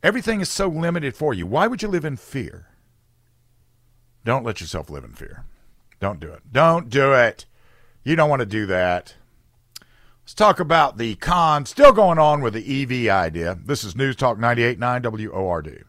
Everything 0.03 0.41
is 0.41 0.49
so 0.49 0.69
limited 0.69 1.15
for 1.15 1.35
you. 1.35 1.47
Why 1.47 1.67
would 1.67 1.83
you 1.83 1.89
live 1.89 2.07
in 2.07 2.17
fear? 2.17 2.69
Don't 4.25 4.43
let 4.43 4.63
yourself 4.63 4.89
live 4.89 5.05
in 5.05 5.13
fear. 5.13 5.45
Don't 6.01 6.19
do 6.19 6.33
it. 6.33 6.51
Don't 6.51 6.89
do 6.89 7.13
it. 7.13 7.45
You 8.05 8.17
don't 8.17 8.31
want 8.31 8.41
to 8.41 8.47
do 8.47 8.65
that. 8.65 9.17
Let's 10.25 10.35
talk 10.35 10.61
about 10.61 10.99
the 10.99 11.17
con 11.17 11.67
still 11.67 11.91
going 11.91 12.21
on 12.21 12.43
with 12.43 12.55
the 12.55 12.83
EV 12.83 13.13
idea. 13.13 13.59
This 13.65 13.83
is 13.83 13.97
News 13.97 14.15
Talk 14.15 14.39
98.9 14.39 15.33
WORD. 15.33 15.85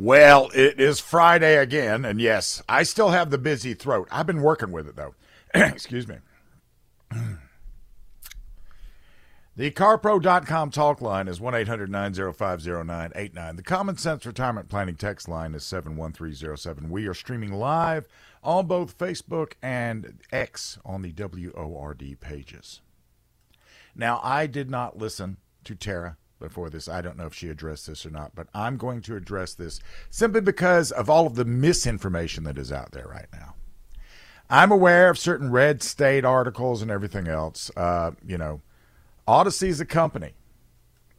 Well, 0.00 0.48
it 0.54 0.78
is 0.78 1.00
Friday 1.00 1.56
again, 1.56 2.04
and 2.04 2.20
yes, 2.20 2.62
I 2.68 2.84
still 2.84 3.08
have 3.08 3.30
the 3.30 3.36
busy 3.36 3.74
throat. 3.74 4.06
I've 4.12 4.28
been 4.28 4.42
working 4.42 4.70
with 4.70 4.86
it 4.86 4.94
though. 4.94 5.16
Excuse 5.54 6.06
me. 6.06 6.18
The 9.56 9.72
CarPro.com 9.72 10.70
talk 10.70 11.00
line 11.00 11.26
is 11.26 11.40
1 11.40 11.52
800 11.52 11.90
905 11.90 12.64
0989. 12.64 13.56
The 13.56 13.62
Common 13.64 13.96
Sense 13.96 14.24
Retirement 14.24 14.68
Planning 14.68 14.94
text 14.94 15.28
line 15.28 15.52
is 15.52 15.64
71307. 15.64 16.88
We 16.88 17.08
are 17.08 17.14
streaming 17.14 17.52
live 17.52 18.06
on 18.40 18.68
both 18.68 18.96
Facebook 18.96 19.54
and 19.60 20.20
X 20.30 20.78
on 20.84 21.02
the 21.02 21.12
WORD 21.12 22.20
pages. 22.20 22.82
Now, 23.96 24.20
I 24.22 24.46
did 24.46 24.70
not 24.70 24.96
listen 24.96 25.38
to 25.64 25.74
Tara 25.74 26.18
before 26.38 26.70
this. 26.70 26.88
I 26.88 27.00
don't 27.00 27.16
know 27.16 27.26
if 27.26 27.34
she 27.34 27.48
addressed 27.48 27.86
this 27.86 28.04
or 28.06 28.10
not, 28.10 28.34
but 28.34 28.48
I'm 28.54 28.76
going 28.76 29.02
to 29.02 29.16
address 29.16 29.54
this 29.54 29.80
simply 30.10 30.40
because 30.40 30.92
of 30.92 31.10
all 31.10 31.26
of 31.26 31.34
the 31.34 31.44
misinformation 31.44 32.44
that 32.44 32.58
is 32.58 32.72
out 32.72 32.92
there 32.92 33.06
right 33.08 33.26
now. 33.32 33.54
I'm 34.50 34.72
aware 34.72 35.10
of 35.10 35.18
certain 35.18 35.50
red 35.50 35.82
state 35.82 36.24
articles 36.24 36.80
and 36.80 36.90
everything 36.90 37.28
else. 37.28 37.70
Uh, 37.76 38.12
you 38.26 38.38
know, 38.38 38.62
Audacy 39.26 39.68
is 39.68 39.80
a 39.80 39.84
company. 39.84 40.32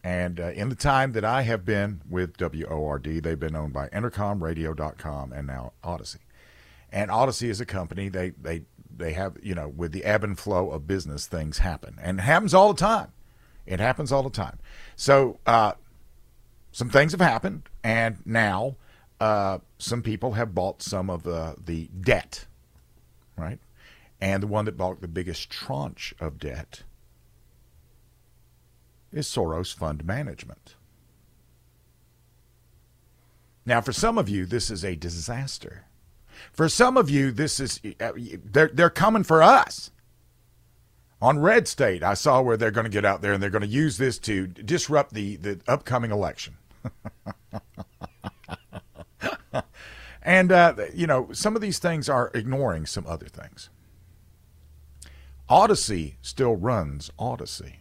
And 0.04 0.40
uh, 0.40 0.52
in 0.52 0.70
the 0.70 0.76
time 0.76 1.12
that 1.12 1.26
I 1.26 1.44
have 1.44 1.66
been 1.66 2.02
with 2.10 2.38
WORD, 2.40 3.04
they've 3.04 3.40
been 3.40 3.56
owned 3.56 3.74
by 3.74 3.90
Entercom 3.90 4.42
Radio.com 4.42 5.34
and 5.34 5.46
now 5.46 5.74
Audacy. 5.84 6.20
And 6.92 7.12
Audacy 7.12 7.50
is 7.50 7.62
a 7.62 7.66
company. 7.66 8.10
They 8.10 8.32
they 8.32 8.64
they 8.96 9.14
have 9.14 9.38
you 9.44 9.54
know 9.54 9.68
with 9.68 9.92
the 9.92 10.06
ebb 10.06 10.24
and 10.24 10.40
flow 10.40 10.72
of 10.72 10.88
business, 10.88 11.28
things 11.28 11.60
happen, 11.60 11.98
and 12.02 12.20
it 12.20 12.24
happens 12.24 12.54
all 12.54 12.74
the 12.74 12.80
time. 12.80 13.12
It 13.70 13.80
happens 13.80 14.12
all 14.12 14.24
the 14.24 14.32
time. 14.32 14.58
So 14.96 15.40
uh, 15.46 15.74
some 16.72 16.90
things 16.90 17.12
have 17.12 17.22
happened, 17.22 17.70
and 17.84 18.18
now 18.26 18.78
uh, 19.20 19.60
some 19.78 20.02
people 20.02 20.34
have 20.34 20.56
bought 20.56 20.82
some 20.82 21.10
of 21.10 21.22
the 21.22 21.56
the 21.64 21.88
debt, 22.02 22.48
right? 23.38 23.60
And 24.20 24.42
the 24.42 24.48
one 24.48 24.66
that 24.66 24.76
bought 24.76 25.02
the 25.02 25.08
biggest 25.08 25.52
tranche 25.52 26.16
of 26.20 26.40
debt 26.40 26.82
is 29.14 29.28
Soros 29.28 29.74
Fund 29.74 30.04
Management. 30.04 30.76
Now, 33.68 33.82
for 33.82 33.94
some 33.94 34.18
of 34.18 34.28
you, 34.28 34.48
this 34.48 34.72
is 34.72 34.84
a 34.84 34.96
disaster. 34.96 35.86
For 36.52 36.68
some 36.68 36.98
of 36.98 37.08
you, 37.08 37.32
this 37.32 37.60
is 37.60 37.80
uh, 38.00 38.14
they're 38.44 38.72
they're 38.74 38.90
coming 38.90 39.24
for 39.24 39.44
us. 39.44 39.92
On 41.22 41.40
Red 41.40 41.68
State, 41.68 42.02
I 42.02 42.14
saw 42.14 42.42
where 42.42 42.56
they're 42.56 42.72
going 42.72 42.86
to 42.86 42.90
get 42.90 43.04
out 43.04 43.22
there 43.22 43.34
and 43.34 43.44
they're 43.44 43.50
going 43.50 43.62
to 43.62 43.68
use 43.68 43.98
this 43.98 44.18
to 44.20 44.48
disrupt 44.48 45.14
the 45.14 45.36
the 45.36 45.60
upcoming 45.68 46.12
election. 46.12 46.56
and 50.22 50.52
uh, 50.52 50.76
you 50.94 51.08
know, 51.08 51.30
some 51.34 51.56
of 51.56 51.62
these 51.62 51.80
things 51.80 52.08
are 52.08 52.32
ignoring 52.34 52.86
some 52.86 53.06
other 53.06 53.28
things. 53.28 53.70
Audacy 55.50 56.14
still 56.22 56.56
runs 56.56 57.12
Audacy. 57.20 57.78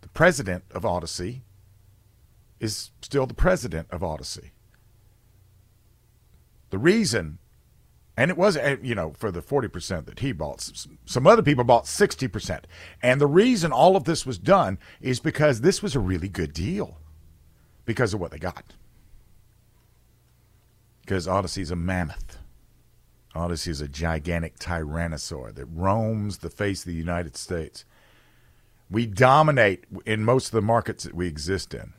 The 0.00 0.08
president 0.08 0.64
of 0.70 0.84
Audacy 0.84 1.40
is 2.60 2.92
still 3.02 3.26
the 3.26 3.34
president 3.34 3.88
of 3.90 4.02
Audacy. 4.02 4.50
The 6.70 6.78
reason, 6.78 7.38
and 8.16 8.30
it 8.30 8.36
was, 8.36 8.56
eh, 8.56 8.76
you 8.82 8.94
know, 8.94 9.12
for 9.16 9.30
the 9.30 9.40
40% 9.40 10.04
that 10.06 10.18
he 10.20 10.32
bought, 10.32 10.70
some 11.06 11.26
other 11.26 11.42
people 11.42 11.64
bought 11.64 11.84
60%. 11.84 12.64
And 13.02 13.20
the 13.20 13.26
reason 13.26 13.72
all 13.72 13.96
of 13.96 14.04
this 14.04 14.26
was 14.26 14.38
done 14.38 14.78
is 15.00 15.18
because 15.18 15.60
this 15.60 15.82
was 15.82 15.94
a 15.94 16.00
really 16.00 16.28
good 16.28 16.52
deal 16.52 16.98
because 17.86 18.12
of 18.12 18.20
what 18.20 18.30
they 18.30 18.38
got. 18.38 18.74
Because 21.00 21.26
is 21.56 21.70
a 21.70 21.76
mammoth. 21.76 22.38
Audacy 23.34 23.68
is 23.68 23.80
a 23.80 23.88
gigantic 23.88 24.58
tyrannosaur 24.58 25.54
that 25.54 25.64
roams 25.66 26.38
the 26.38 26.50
face 26.50 26.80
of 26.80 26.86
the 26.86 26.94
United 26.94 27.34
States. 27.34 27.86
We 28.90 29.06
dominate 29.06 29.84
in 30.04 30.22
most 30.22 30.46
of 30.46 30.52
the 30.52 30.60
markets 30.60 31.04
that 31.04 31.14
we 31.14 31.28
exist 31.28 31.72
in. 31.72 31.94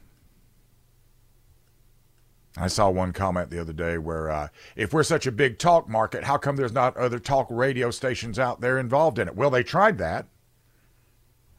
I 2.56 2.68
saw 2.68 2.90
one 2.90 3.14
comment 3.14 3.50
the 3.50 3.60
other 3.60 3.74
day 3.74 3.98
where 3.98 4.30
uh, 4.30 4.48
if 4.76 4.94
we're 4.94 5.04
such 5.04 5.26
a 5.26 5.32
big 5.32 5.58
talk 5.58 5.90
market, 5.90 6.24
how 6.24 6.38
come 6.38 6.56
there's 6.56 6.74
not 6.74 6.96
other 6.96 7.18
talk 7.18 7.48
radio 7.50 7.90
stations 7.90 8.38
out 8.38 8.62
there 8.62 8.78
involved 8.78 9.18
in 9.18 9.28
it? 9.28 9.36
Well, 9.36 9.50
they 9.50 9.64
tried 9.64 9.98
that, 9.98 10.28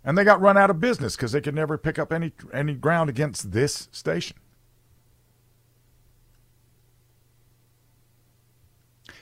and 0.04 0.16
they 0.16 0.22
got 0.22 0.40
run 0.40 0.56
out 0.56 0.70
of 0.70 0.80
business 0.80 1.16
because 1.16 1.32
they 1.32 1.40
could 1.40 1.54
never 1.54 1.76
pick 1.76 1.98
up 1.98 2.12
any 2.12 2.32
any 2.52 2.74
ground 2.74 3.10
against 3.10 3.50
this 3.50 3.88
station. 3.90 4.36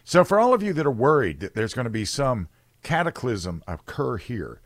So, 0.04 0.24
for 0.24 0.38
all 0.38 0.52
of 0.52 0.62
you 0.62 0.74
that 0.74 0.86
are 0.86 0.90
worried 0.90 1.40
that 1.40 1.54
there's 1.54 1.74
going 1.74 1.84
to 1.84 1.90
be 1.90 2.04
some 2.04 2.48
cataclysm 2.82 3.62
occur 3.66 4.18
here, 4.18 4.60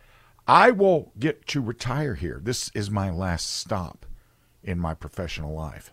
I 0.48 0.72
will 0.72 1.12
get 1.18 1.46
to 1.48 1.60
retire 1.60 2.14
here. 2.14 2.40
This 2.42 2.70
is 2.74 2.90
my 2.90 3.10
last 3.10 3.48
stop 3.56 4.06
in 4.64 4.80
my 4.80 4.94
professional 4.94 5.54
life. 5.54 5.92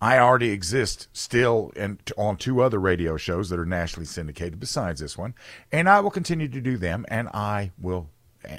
I 0.00 0.18
already 0.18 0.50
exist 0.50 1.08
still 1.12 1.72
in, 1.76 1.98
on 2.16 2.36
two 2.36 2.62
other 2.62 2.78
radio 2.78 3.16
shows 3.16 3.50
that 3.50 3.58
are 3.58 3.66
nationally 3.66 4.06
syndicated 4.06 4.58
besides 4.58 5.00
this 5.00 5.18
one, 5.18 5.34
and 5.70 5.88
I 5.88 6.00
will 6.00 6.10
continue 6.10 6.48
to 6.48 6.60
do 6.60 6.78
them. 6.78 7.04
And 7.08 7.28
I 7.28 7.72
will, 7.78 8.08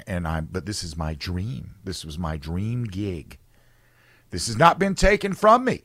and 0.06 0.28
I. 0.28 0.42
But 0.42 0.66
this 0.66 0.84
is 0.84 0.96
my 0.96 1.14
dream. 1.14 1.74
This 1.82 2.04
was 2.04 2.18
my 2.18 2.36
dream 2.36 2.84
gig. 2.84 3.38
This 4.30 4.46
has 4.46 4.56
not 4.56 4.78
been 4.78 4.94
taken 4.94 5.34
from 5.34 5.64
me 5.64 5.82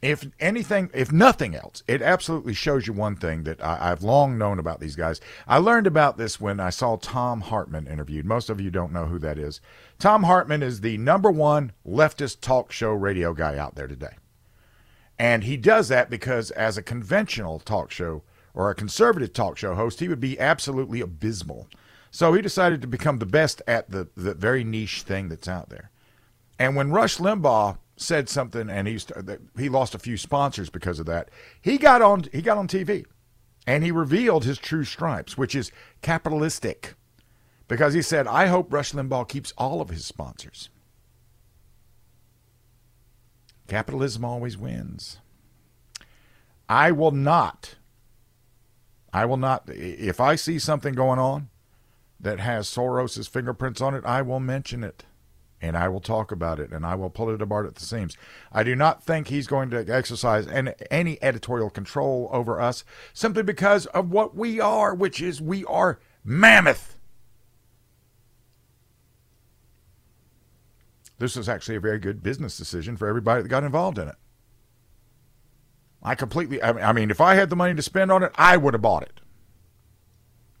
if 0.00 0.26
anything, 0.38 0.90
if 0.94 1.10
nothing 1.10 1.56
else, 1.56 1.82
it 1.88 2.02
absolutely 2.02 2.54
shows 2.54 2.86
you 2.86 2.92
one 2.92 3.16
thing 3.16 3.42
that 3.44 3.60
I, 3.60 3.88
have 3.88 4.02
long 4.02 4.38
known 4.38 4.58
about 4.58 4.80
these 4.80 4.94
guys. 4.94 5.20
I 5.46 5.58
learned 5.58 5.88
about 5.88 6.16
this 6.16 6.40
when 6.40 6.60
I 6.60 6.70
saw 6.70 6.96
Thom 6.96 7.40
Hartmann 7.40 7.88
interviewed. 7.88 8.24
Most 8.24 8.48
of 8.48 8.60
you 8.60 8.70
don't 8.70 8.92
know 8.92 9.06
who 9.06 9.18
that 9.18 9.38
is. 9.38 9.60
Thom 9.98 10.22
Hartmann 10.22 10.62
is 10.62 10.80
the 10.80 10.98
number 10.98 11.30
one 11.30 11.72
leftist 11.86 12.40
talk 12.40 12.70
show 12.70 12.92
radio 12.92 13.34
guy 13.34 13.58
out 13.58 13.74
there 13.74 13.88
today. 13.88 14.16
And 15.18 15.42
he 15.42 15.56
does 15.56 15.88
that 15.88 16.10
because, 16.10 16.52
as 16.52 16.78
a 16.78 16.82
conventional 16.82 17.58
talk 17.58 17.90
show 17.90 18.22
or 18.54 18.70
a 18.70 18.76
conservative 18.76 19.32
talk 19.32 19.58
show 19.58 19.74
host, 19.74 19.98
he 19.98 20.08
would 20.08 20.20
be 20.20 20.38
absolutely 20.38 21.00
abysmal. 21.00 21.66
So 22.12 22.32
he 22.34 22.40
decided 22.40 22.80
to 22.82 22.88
become 22.88 23.18
the 23.18 23.26
best 23.26 23.60
at 23.66 23.90
the, 23.90 24.08
the 24.16 24.34
very 24.34 24.62
niche 24.62 25.02
thing 25.02 25.28
that's 25.28 25.48
out 25.48 25.70
there. 25.70 25.90
And 26.58 26.76
when 26.76 26.92
Rush 26.92 27.18
Limbaugh 27.18 27.78
said 28.00 28.28
something, 28.28 28.70
and 28.70 28.88
he's 28.88 29.06
he 29.56 29.68
lost 29.68 29.94
a 29.94 29.98
few 29.98 30.16
sponsors 30.16 30.70
because 30.70 30.98
of 30.98 31.06
that. 31.06 31.30
He 31.60 31.78
got 31.78 32.02
on 32.02 32.24
he 32.32 32.42
got 32.42 32.58
on 32.58 32.68
TV, 32.68 33.04
and 33.66 33.84
he 33.84 33.90
revealed 33.90 34.44
his 34.44 34.58
true 34.58 34.84
stripes, 34.84 35.36
which 35.36 35.54
is 35.54 35.72
capitalistic, 36.02 36.94
because 37.66 37.94
he 37.94 38.02
said, 38.02 38.26
"I 38.26 38.46
hope 38.46 38.72
Rush 38.72 38.92
Limbaugh 38.92 39.28
keeps 39.28 39.52
all 39.58 39.80
of 39.80 39.90
his 39.90 40.04
sponsors." 40.04 40.70
Capitalism 43.66 44.24
always 44.24 44.56
wins. 44.56 45.18
I 46.68 46.90
will 46.90 47.10
not. 47.10 47.76
I 49.12 49.24
will 49.24 49.36
not. 49.36 49.68
If 49.68 50.20
I 50.20 50.36
see 50.36 50.58
something 50.58 50.94
going 50.94 51.18
on 51.18 51.50
that 52.20 52.40
has 52.40 52.68
Soros's 52.68 53.28
fingerprints 53.28 53.80
on 53.80 53.94
it, 53.94 54.04
I 54.04 54.22
will 54.22 54.40
mention 54.40 54.82
it 54.84 55.04
and 55.60 55.76
I 55.76 55.88
will 55.88 56.00
talk 56.00 56.30
about 56.30 56.60
it 56.60 56.70
and 56.70 56.86
I 56.86 56.94
will 56.94 57.10
pull 57.10 57.30
it 57.30 57.42
apart 57.42 57.66
at 57.66 57.74
the 57.74 57.84
seams. 57.84 58.16
I 58.52 58.62
do 58.62 58.76
not 58.76 59.02
think 59.02 59.28
he's 59.28 59.46
going 59.46 59.70
to 59.70 59.84
exercise 59.88 60.46
any, 60.46 60.72
any 60.90 61.22
editorial 61.22 61.70
control 61.70 62.28
over 62.32 62.60
us 62.60 62.84
simply 63.12 63.42
because 63.42 63.86
of 63.86 64.10
what 64.10 64.36
we 64.36 64.60
are, 64.60 64.94
which 64.94 65.20
is 65.20 65.40
we 65.40 65.64
are 65.64 65.98
mammoth. 66.24 66.96
This 71.18 71.34
was 71.34 71.48
actually 71.48 71.76
a 71.76 71.80
very 71.80 71.98
good 71.98 72.22
business 72.22 72.56
decision 72.56 72.96
for 72.96 73.08
everybody 73.08 73.42
that 73.42 73.48
got 73.48 73.64
involved 73.64 73.98
in 73.98 74.08
it. 74.08 74.14
I 76.00 76.14
completely, 76.14 76.62
I 76.62 76.92
mean, 76.92 77.10
if 77.10 77.20
I 77.20 77.34
had 77.34 77.50
the 77.50 77.56
money 77.56 77.74
to 77.74 77.82
spend 77.82 78.12
on 78.12 78.22
it, 78.22 78.30
I 78.36 78.56
would 78.56 78.74
have 78.74 78.82
bought 78.82 79.02
it 79.02 79.20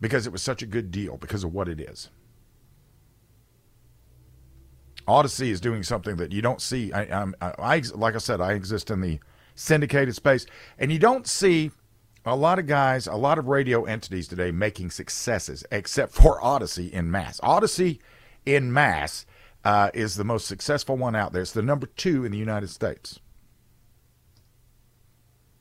because 0.00 0.26
it 0.26 0.32
was 0.32 0.42
such 0.42 0.62
a 0.62 0.66
good 0.66 0.90
deal 0.90 1.16
because 1.16 1.44
of 1.44 1.54
what 1.54 1.68
it 1.68 1.80
is. 1.80 2.10
Audacy 5.08 5.48
is 5.48 5.60
doing 5.60 5.82
something 5.82 6.16
that 6.16 6.32
you 6.32 6.42
don't 6.42 6.60
see. 6.60 6.92
I, 6.92 7.22
I, 7.22 7.32
I, 7.40 7.82
like 7.94 8.14
I 8.14 8.18
said, 8.18 8.42
I 8.42 8.52
exist 8.52 8.90
in 8.90 9.00
the 9.00 9.18
syndicated 9.54 10.14
space, 10.14 10.44
and 10.78 10.92
you 10.92 10.98
don't 10.98 11.26
see 11.26 11.70
a 12.26 12.36
lot 12.36 12.58
of 12.58 12.66
guys, 12.66 13.06
a 13.06 13.14
lot 13.14 13.38
of 13.38 13.48
radio 13.48 13.84
entities 13.84 14.28
today 14.28 14.50
making 14.50 14.90
successes, 14.90 15.64
except 15.72 16.12
for 16.12 16.40
Audacy 16.40 16.90
in 16.90 17.10
mass. 17.10 17.40
Audacy 17.40 18.00
in 18.44 18.72
mass 18.72 19.24
uh, 19.64 19.90
is 19.94 20.16
the 20.16 20.24
most 20.24 20.46
successful 20.46 20.96
one 20.96 21.16
out 21.16 21.32
there. 21.32 21.42
It's 21.42 21.52
the 21.52 21.62
number 21.62 21.86
two 21.86 22.24
in 22.24 22.32
the 22.32 22.38
United 22.38 22.68
States. 22.68 23.18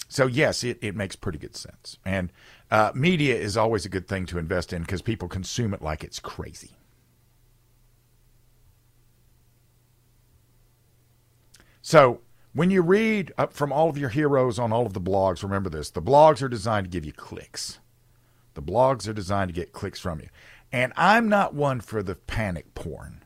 So 0.09 0.27
yes, 0.27 0.63
it, 0.63 0.77
it 0.81 0.95
makes 0.95 1.15
pretty 1.15 1.37
good 1.37 1.55
sense. 1.55 1.97
And 2.05 2.31
uh, 2.69 2.91
media 2.93 3.35
is 3.35 3.57
always 3.57 3.85
a 3.85 3.89
good 3.89 4.07
thing 4.07 4.25
to 4.27 4.37
invest 4.37 4.73
in 4.73 4.81
because 4.81 5.01
people 5.01 5.27
consume 5.27 5.73
it 5.73 5.81
like 5.81 6.03
it's 6.03 6.19
crazy. 6.19 6.76
So 11.87 12.19
when 12.51 12.69
you 12.69 12.81
read 12.81 13.31
from 13.51 13.71
all 13.71 13.89
of 13.89 13.97
your 13.97 14.09
heroes 14.09 14.59
on 14.59 14.73
all 14.73 14.85
of 14.85 14.91
the 14.91 14.99
blogs, 14.99 15.41
remember 15.41 15.69
this 15.69 15.89
the 15.89 16.01
blogs 16.01 16.41
are 16.41 16.49
designed 16.49 16.83
to 16.83 16.89
give 16.89 17.05
you 17.05 17.13
clicks. 17.13 17.79
The 18.55 18.61
blogs 18.61 19.07
are 19.07 19.13
designed 19.13 19.47
to 19.47 19.53
get 19.53 19.71
clicks 19.71 19.97
from 19.97 20.19
you. 20.19 20.27
And 20.69 20.91
I'm 20.97 21.29
not 21.29 21.53
one 21.53 21.79
for 21.79 22.03
the 22.03 22.15
panic 22.15 22.75
porn. 22.75 23.23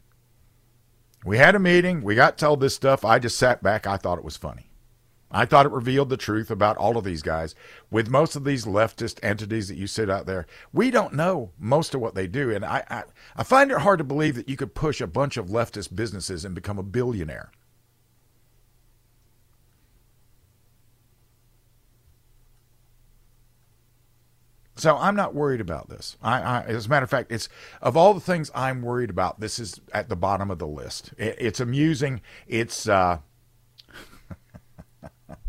We 1.26 1.40
had 1.40 1.56
a 1.56 1.60
meeting. 1.60 2.04
We 2.04 2.14
got 2.14 2.38
told 2.38 2.60
this 2.60 2.76
stuff. 2.76 3.04
I 3.04 3.18
just 3.18 3.36
sat 3.36 3.64
back. 3.64 3.88
I 3.88 3.98
thought 3.98 4.20
it 4.20 4.24
was 4.24 4.38
funny. 4.38 4.70
I 5.32 5.46
thought 5.46 5.66
it 5.66 5.72
revealed 5.72 6.10
the 6.10 6.16
truth 6.18 6.52
about 6.52 6.78
all 6.78 7.00
of 7.00 7.04
these 7.04 7.24
guys. 7.24 7.56
With 7.90 8.12
most 8.12 8.36
of 8.36 8.44
these 8.44 8.66
leftist 8.66 9.18
entities 9.24 9.70
that 9.70 9.78
you 9.78 9.88
sit 9.88 10.08
out 10.08 10.28
there, 10.28 10.46
we 10.72 10.92
don't 10.92 11.16
know 11.16 11.50
most 11.58 11.96
of 11.96 12.02
what 12.02 12.14
they 12.14 12.28
do. 12.28 12.52
And 12.52 12.64
I, 12.64 12.84
I, 12.92 13.04
I 13.36 13.44
find 13.44 13.72
it 13.72 13.80
hard 13.80 13.98
to 13.98 14.04
believe 14.04 14.36
that 14.36 14.50
you 14.50 14.56
could 14.56 14.76
push 14.76 15.02
a 15.02 15.08
bunch 15.08 15.36
of 15.36 15.48
leftist 15.48 15.96
businesses 15.96 16.46
and 16.46 16.54
become 16.54 16.78
a 16.78 16.84
billionaire. 16.84 17.52
So 24.76 24.98
I'm 24.98 25.16
not 25.16 25.36
worried 25.36 25.62
about 25.62 25.90
this. 25.90 26.18
I, 26.22 26.42
I, 26.42 26.62
as 26.64 26.86
a 26.86 26.90
matter 26.90 27.04
of 27.04 27.10
fact, 27.10 27.32
it's 27.32 27.50
of 27.82 27.98
all 27.98 28.14
the 28.14 28.20
things 28.20 28.50
I'm 28.56 28.82
worried 28.82 29.10
about. 29.10 29.40
This 29.40 29.60
is 29.60 29.80
at 29.94 30.10
the 30.10 30.16
bottom 30.16 30.50
of 30.50 30.60
the 30.60 30.68
list. 30.68 31.12
It, 31.18 31.36
it's 31.40 31.60
amusing. 31.60 32.22
It's 32.48 32.88
uh, 32.88 33.20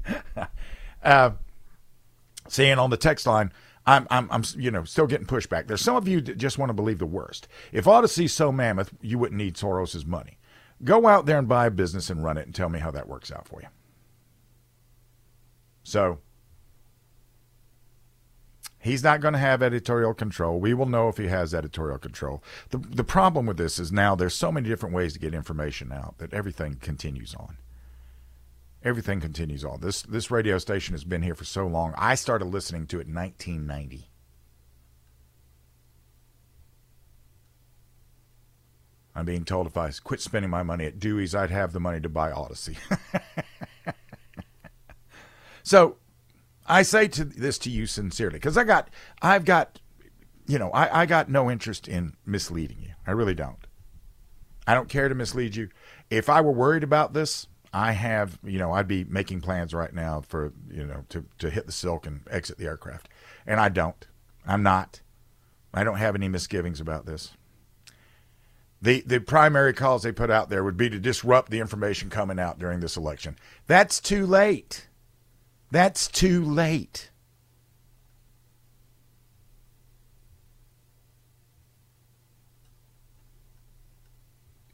uh, 1.02 1.30
seeing 2.48 2.78
on 2.78 2.90
the 2.90 2.96
text 2.96 3.26
line. 3.26 3.52
I'm, 3.86 4.06
I'm, 4.10 4.28
I'm, 4.30 4.44
you 4.56 4.70
know, 4.70 4.84
still 4.84 5.06
getting 5.06 5.26
pushback. 5.26 5.66
There's 5.66 5.80
some 5.80 5.96
of 5.96 6.06
you 6.06 6.20
that 6.22 6.38
just 6.38 6.58
want 6.58 6.70
to 6.70 6.74
believe 6.74 6.98
the 6.98 7.06
worst. 7.06 7.48
If 7.72 7.86
Audacy's 7.86 8.32
so 8.32 8.52
mammoth, 8.52 8.92
you 9.00 9.18
wouldn't 9.18 9.38
need 9.38 9.56
Soros's 9.56 10.06
money. 10.06 10.38
Go 10.84 11.06
out 11.06 11.26
there 11.26 11.38
and 11.38 11.48
buy 11.48 11.66
a 11.66 11.70
business 11.70 12.10
and 12.10 12.22
run 12.22 12.36
it, 12.36 12.46
and 12.46 12.54
tell 12.54 12.68
me 12.68 12.78
how 12.78 12.90
that 12.90 13.08
works 13.08 13.32
out 13.32 13.46
for 13.48 13.60
you. 13.60 13.68
So 15.84 16.18
He's 18.82 19.04
not 19.04 19.20
going 19.20 19.34
to 19.34 19.38
have 19.38 19.62
editorial 19.62 20.12
control. 20.12 20.58
We 20.58 20.74
will 20.74 20.86
know 20.86 21.08
if 21.08 21.16
he 21.16 21.28
has 21.28 21.54
editorial 21.54 21.98
control. 21.98 22.42
The, 22.70 22.78
the 22.78 23.04
problem 23.04 23.46
with 23.46 23.56
this 23.56 23.78
is 23.78 23.92
now 23.92 24.16
there's 24.16 24.34
so 24.34 24.50
many 24.50 24.68
different 24.68 24.92
ways 24.92 25.12
to 25.12 25.20
get 25.20 25.34
information 25.34 25.92
out 25.92 26.18
that 26.18 26.34
everything 26.34 26.78
continues 26.80 27.32
on. 27.32 27.58
Everything 28.84 29.20
continues 29.20 29.64
on. 29.64 29.80
This 29.80 30.02
this 30.02 30.32
radio 30.32 30.58
station 30.58 30.94
has 30.94 31.04
been 31.04 31.22
here 31.22 31.36
for 31.36 31.44
so 31.44 31.64
long. 31.64 31.94
I 31.96 32.16
started 32.16 32.46
listening 32.46 32.88
to 32.88 32.98
it 32.98 33.06
in 33.06 33.14
1990. 33.14 34.08
I'm 39.14 39.24
being 39.24 39.44
told 39.44 39.68
if 39.68 39.76
I 39.76 39.92
quit 40.02 40.20
spending 40.20 40.50
my 40.50 40.64
money 40.64 40.86
at 40.86 40.98
Dewey's, 40.98 41.36
I'd 41.36 41.50
have 41.50 41.72
the 41.72 41.78
money 41.78 42.00
to 42.00 42.08
buy 42.08 42.32
Audacy. 42.32 42.76
so 45.62 45.98
I 46.72 46.82
say 46.82 47.06
to 47.08 47.24
this 47.26 47.58
to 47.58 47.70
you 47.70 47.84
sincerely 47.84 48.36
because 48.36 48.56
I 48.56 48.64
got, 48.64 48.88
I've 49.20 49.44
got, 49.44 49.78
you 50.46 50.58
know, 50.58 50.70
I, 50.70 51.02
I 51.02 51.06
got 51.06 51.28
no 51.28 51.50
interest 51.50 51.86
in 51.86 52.14
misleading 52.24 52.78
you. 52.80 52.94
I 53.06 53.10
really 53.10 53.34
don't. 53.34 53.66
I 54.66 54.72
don't 54.72 54.88
care 54.88 55.10
to 55.10 55.14
mislead 55.14 55.54
you. 55.54 55.68
If 56.08 56.30
I 56.30 56.40
were 56.40 56.50
worried 56.50 56.82
about 56.82 57.12
this, 57.12 57.46
I 57.74 57.92
have, 57.92 58.38
you 58.42 58.58
know, 58.58 58.72
I'd 58.72 58.88
be 58.88 59.04
making 59.04 59.42
plans 59.42 59.74
right 59.74 59.92
now 59.92 60.22
for, 60.22 60.54
you 60.70 60.86
know, 60.86 61.04
to, 61.10 61.26
to 61.40 61.50
hit 61.50 61.66
the 61.66 61.72
silk 61.72 62.06
and 62.06 62.22
exit 62.30 62.56
the 62.56 62.64
aircraft. 62.64 63.10
And 63.46 63.60
I 63.60 63.68
don't. 63.68 64.06
I'm 64.46 64.62
not. 64.62 65.02
I 65.74 65.84
don't 65.84 65.98
have 65.98 66.14
any 66.14 66.28
misgivings 66.28 66.80
about 66.80 67.04
this. 67.04 67.32
The, 68.80 69.02
the 69.02 69.20
primary 69.20 69.74
cause 69.74 70.04
they 70.04 70.12
put 70.12 70.30
out 70.30 70.48
there 70.48 70.64
would 70.64 70.78
be 70.78 70.88
to 70.88 70.98
disrupt 70.98 71.50
the 71.50 71.60
information 71.60 72.08
coming 72.08 72.38
out 72.38 72.58
during 72.58 72.80
this 72.80 72.96
election. 72.96 73.36
That's 73.66 74.00
too 74.00 74.24
late. 74.24 74.88
That's 75.72 76.06
too 76.06 76.44
late. 76.44 77.08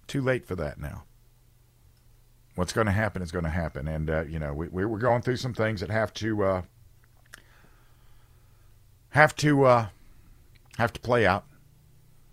Too 0.08 0.20
late 0.20 0.44
for 0.44 0.56
that 0.56 0.80
now. 0.80 1.04
What's 2.56 2.72
going 2.72 2.88
to 2.88 2.92
happen 2.92 3.22
is 3.22 3.30
going 3.30 3.44
to 3.44 3.50
happen. 3.50 3.86
And, 3.86 4.10
uh, 4.10 4.24
you 4.24 4.40
know, 4.40 4.52
we, 4.52 4.66
we're 4.66 4.98
going 4.98 5.22
through 5.22 5.36
some 5.36 5.54
things 5.54 5.80
that 5.82 5.90
have 5.90 6.12
to, 6.14 6.42
uh, 6.42 6.62
have 9.10 9.36
to, 9.36 9.66
uh, 9.66 9.86
have 10.78 10.92
to 10.94 11.00
play 11.00 11.24
out 11.24 11.44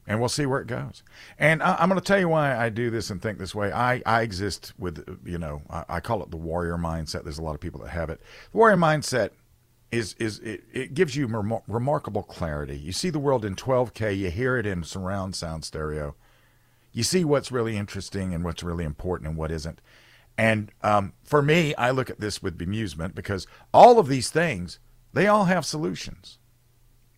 and 0.07 0.19
we'll 0.19 0.29
see 0.29 0.45
where 0.45 0.61
it 0.61 0.67
goes. 0.67 1.03
And 1.39 1.63
I, 1.63 1.81
am 1.81 1.89
going 1.89 1.99
to 1.99 2.05
tell 2.05 2.19
you 2.19 2.29
why 2.29 2.55
I 2.55 2.69
do 2.69 2.89
this 2.89 3.09
and 3.09 3.21
think 3.21 3.39
this 3.39 3.55
way. 3.55 3.71
I, 3.71 4.01
I 4.05 4.21
exist 4.21 4.73
with, 4.77 5.19
you 5.25 5.37
know, 5.37 5.61
I, 5.69 5.85
I, 5.89 5.99
call 5.99 6.21
it 6.21 6.31
the 6.31 6.37
warrior 6.37 6.77
mindset. 6.77 7.23
There's 7.23 7.39
a 7.39 7.43
lot 7.43 7.55
of 7.55 7.61
people 7.61 7.81
that 7.81 7.89
have 7.89 8.09
it. 8.09 8.21
The 8.51 8.57
warrior 8.57 8.77
mindset 8.77 9.31
is 9.91 10.15
is 10.19 10.39
it, 10.39 10.63
it 10.73 10.93
gives 10.93 11.15
you 11.15 11.27
rem- 11.27 11.61
remarkable 11.67 12.23
clarity. 12.23 12.77
You 12.77 12.91
see 12.91 13.09
the 13.09 13.19
world 13.19 13.45
in 13.45 13.55
12K. 13.55 14.17
You 14.17 14.29
hear 14.29 14.57
it 14.57 14.65
in 14.65 14.83
surround 14.83 15.35
sound 15.35 15.63
stereo. 15.63 16.15
You 16.91 17.03
see 17.03 17.25
what's 17.25 17.51
really 17.51 17.77
interesting 17.77 18.33
and 18.33 18.43
what's 18.43 18.63
really 18.63 18.85
important 18.85 19.29
and 19.29 19.37
what 19.37 19.51
isn't. 19.51 19.81
And 20.37 20.71
um, 20.81 21.13
for 21.23 21.41
me, 21.41 21.73
I 21.75 21.91
look 21.91 22.09
at 22.09 22.19
this 22.19 22.41
with 22.41 22.57
bemusement 22.57 23.15
because 23.15 23.47
all 23.73 23.99
of 23.99 24.07
these 24.07 24.29
things, 24.29 24.79
they 25.13 25.27
all 25.27 25.45
have 25.45 25.65
solutions 25.65 26.39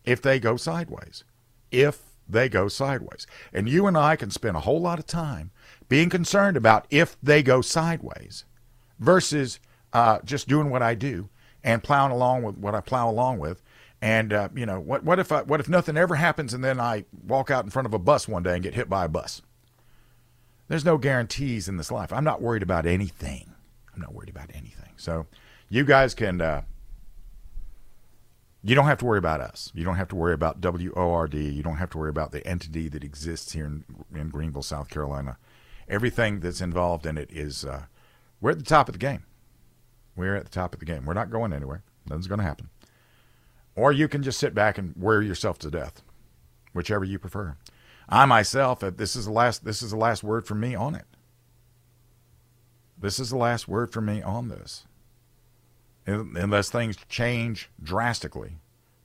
if 0.04 0.22
they 0.22 0.40
go 0.40 0.56
sideways. 0.56 1.24
If 1.72 2.07
they 2.30 2.50
go 2.50 2.68
sideways. 2.68 3.28
And 3.54 3.70
you 3.70 3.88
and 3.88 3.98
I 3.98 4.16
can 4.16 4.32
spend 4.32 4.58
a 4.58 4.62
whole 4.62 4.82
lot 4.82 5.00
of 5.00 5.06
time 5.06 5.52
being 5.90 6.10
concerned 6.10 6.58
about 6.58 6.86
if 6.90 7.18
they 7.22 7.42
go 7.42 7.62
sideways 7.62 8.46
versus 9.00 9.60
uh, 9.94 10.20
just 10.24 10.48
doing 10.48 10.70
what 10.70 10.82
I 10.82 10.96
do 10.96 11.30
and 11.64 11.84
plowing 11.84 12.12
along 12.12 12.44
with 12.44 12.58
what 12.58 12.76
I 12.76 12.82
plow 12.82 13.10
along 13.10 13.40
with. 13.40 13.62
And 14.02 14.32
uh, 14.32 14.50
you 14.56 14.66
know 14.66 14.80
what? 14.80 15.04
What 15.04 15.20
if 15.20 15.32
I, 15.32 15.42
what 15.42 15.60
if 15.60 15.68
nothing 15.68 15.98
ever 15.98 16.16
happens 16.16 16.54
and 16.54 16.64
then 16.64 16.80
I 16.80 17.06
walk 17.26 17.50
out 17.50 17.66
in 17.66 17.72
front 17.72 17.88
of 17.88 17.94
a 17.94 18.00
bus 18.00 18.28
one 18.28 18.44
day 18.44 18.54
and 18.54 18.64
get 18.64 18.76
hit 18.76 18.90
by 18.90 19.06
a 19.06 19.10
bus? 19.10 19.42
There's 20.68 20.86
no 20.86 20.98
guarantees 20.98 21.68
in 21.68 21.78
this 21.78 21.92
life. 21.92 22.12
I'm 22.14 22.24
not 22.24 22.42
worried 22.42 22.62
about 22.62 22.86
anything. 22.86 23.54
I'm 23.96 24.02
not 24.02 24.14
worried 24.14 24.30
about 24.30 24.52
anything. 24.54 24.92
So 24.98 25.26
you 25.70 25.84
guys 25.84 26.14
can 26.14 26.42
uh, 26.42 26.64
you 28.68 28.76
don't 28.76 28.86
have 28.88 28.98
to 28.98 29.06
worry 29.06 29.18
about 29.18 29.40
us. 29.40 29.72
You 29.74 29.86
don't 29.86 29.96
have 29.96 30.10
to 30.10 30.16
worry 30.18 30.34
about 30.34 30.60
WORD. 30.60 31.34
You 31.34 31.64
don't 31.64 31.78
have 31.78 31.90
to 31.92 31.98
worry 31.98 32.10
about 32.10 32.34
the 32.34 32.46
entity 32.46 32.90
that 32.90 33.02
exists 33.02 33.54
here 33.54 33.66
in, 33.66 33.86
in 34.14 34.28
Greenville, 34.28 34.62
South 34.62 34.90
Carolina. 34.90 35.38
Everything 35.88 36.42
that's 36.42 36.60
involved 36.60 37.06
in 37.06 37.18
it 37.18 37.32
is, 37.32 37.64
uh, 37.64 37.86
we're 38.42 38.52
at 38.52 38.58
the 38.58 38.66
top 38.66 38.90
of 38.90 38.94
the 38.94 39.00
game. 39.00 39.24
We're 40.18 40.36
at 40.36 40.44
the 40.44 40.52
top 40.52 40.74
of 40.74 40.82
the 40.82 40.86
game. 40.86 41.06
We're 41.06 41.14
not 41.14 41.32
going 41.32 41.54
anywhere. 41.54 41.82
Nothing's 42.10 42.28
going 42.28 42.40
to 42.40 42.46
happen. 42.46 42.68
Or 43.74 43.94
you 43.94 44.10
can 44.10 44.22
just 44.22 44.38
sit 44.38 44.54
back 44.54 44.78
and 44.78 44.94
wear 44.98 45.22
yourself 45.22 45.58
to 45.60 45.72
death, 45.72 46.02
whichever 46.74 47.06
you 47.06 47.20
prefer. 47.20 47.56
I 48.10 48.26
myself, 48.26 48.84
uh, 48.84 48.90
this 48.90 49.16
is 49.16 49.26
the 49.26 49.32
last. 49.32 49.64
This 49.64 49.82
is 49.82 49.92
the 49.92 49.98
last 49.98 50.24
word 50.24 50.46
from 50.46 50.60
me 50.60 50.76
on 50.76 50.94
it. 50.94 51.06
This 53.00 53.18
is 53.18 53.30
the 53.30 53.38
last 53.38 53.68
word 53.70 53.94
from 53.94 54.06
me 54.06 54.22
on 54.22 54.50
this 54.50 54.86
unless 56.08 56.70
things 56.70 56.98
change 57.10 57.70
drastically, 57.84 58.54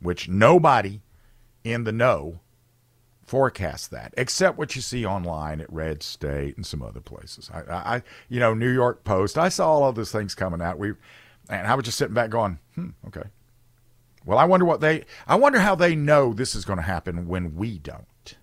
which 0.01 0.29
nobody 0.29 1.01
in 1.65 1.85
the 1.85 1.93
know 1.93 2.41
forecasts 3.25 3.89
that, 3.89 4.15
except 4.17 4.59
what 4.59 4.77
you 4.77 4.83
see 4.83 5.05
online 5.05 5.61
at 5.61 5.73
Red 5.73 6.03
State 6.03 6.57
and 6.57 6.67
some 6.67 6.83
other 6.83 7.01
places. 7.01 7.51
I, 7.53 7.63
I 7.73 8.03
you 8.29 8.41
know, 8.41 8.55
New 8.55 8.71
York 8.71 9.05
Post. 9.05 9.39
I 9.39 9.49
saw 9.49 9.73
all 9.73 9.89
of 9.89 9.95
those 9.95 10.13
things 10.13 10.35
coming 10.35 10.61
out. 10.61 10.79
We, 10.79 10.93
and 11.49 11.67
I 11.67 11.75
was 11.75 11.85
just 11.85 11.99
sitting 11.99 12.15
back 12.15 12.31
going, 12.31 12.59
hmm, 12.75 12.91
okay. 13.09 13.25
Well, 14.25 14.39
I 14.39 14.45
wonder 14.45 14.65
what 14.65 14.81
they. 14.81 15.05
I 15.27 15.35
wonder 15.35 15.59
how 15.59 15.75
they 15.75 15.97
know 15.97 16.33
this 16.33 16.55
is 16.55 16.65
going 16.65 16.77
to 16.77 16.85
happen 16.85 17.27
when 17.27 17.57
we 17.57 17.79
don't. 17.79 18.37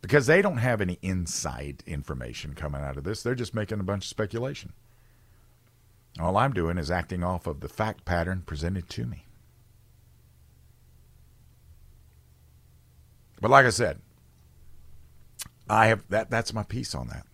Because 0.00 0.26
they 0.26 0.42
don't 0.42 0.56
have 0.56 0.80
any 0.80 0.98
inside 1.02 1.82
information 1.86 2.54
coming 2.54 2.80
out 2.80 2.96
of 2.96 3.04
this. 3.04 3.22
They're 3.22 3.34
just 3.34 3.54
making 3.54 3.80
a 3.80 3.84
bunch 3.84 4.04
of 4.04 4.08
speculation. 4.08 4.72
All 6.20 6.36
I'm 6.36 6.52
doing 6.52 6.78
is 6.78 6.90
acting 6.90 7.24
off 7.24 7.46
of 7.46 7.60
the 7.60 7.68
fact 7.68 8.04
pattern 8.04 8.42
presented 8.44 8.88
to 8.90 9.06
me. 9.06 9.26
But 13.40 13.50
like 13.50 13.66
I 13.66 13.70
said, 13.70 14.00
I 15.68 15.86
have 15.86 16.04
that 16.10 16.30
that's 16.30 16.52
my 16.52 16.62
piece 16.62 16.94
on 16.94 17.08
that. 17.08 17.26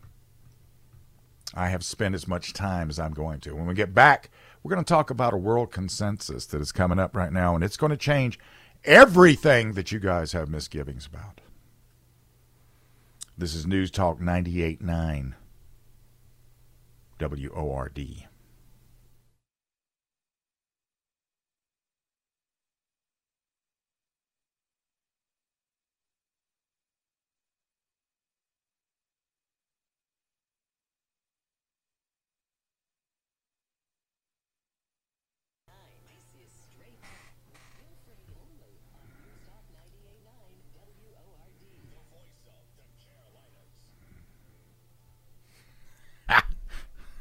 I 1.54 1.68
have 1.68 1.84
spent 1.84 2.14
as 2.14 2.28
much 2.28 2.52
time 2.52 2.88
as 2.88 2.98
I'm 2.98 3.12
going 3.12 3.40
to. 3.40 3.54
When 3.54 3.66
we 3.66 3.74
get 3.74 3.94
back, 3.94 4.30
we're 4.62 4.72
going 4.72 4.84
to 4.84 4.88
talk 4.88 5.10
about 5.10 5.34
a 5.34 5.38
world 5.38 5.72
consensus 5.72 6.46
that 6.46 6.60
is 6.60 6.72
coming 6.72 6.98
up 6.98 7.16
right 7.16 7.32
now, 7.32 7.54
and 7.54 7.64
it's 7.64 7.76
going 7.76 7.90
to 7.90 7.96
change 7.96 8.38
everything 8.84 9.72
that 9.72 9.90
you 9.90 9.98
guys 9.98 10.32
have 10.32 10.48
misgivings 10.48 11.06
about. 11.06 11.40
This 13.36 13.54
is 13.54 13.66
News 13.66 13.90
Talk 13.90 14.20
98.9 14.20 15.34
WORD. 17.20 18.28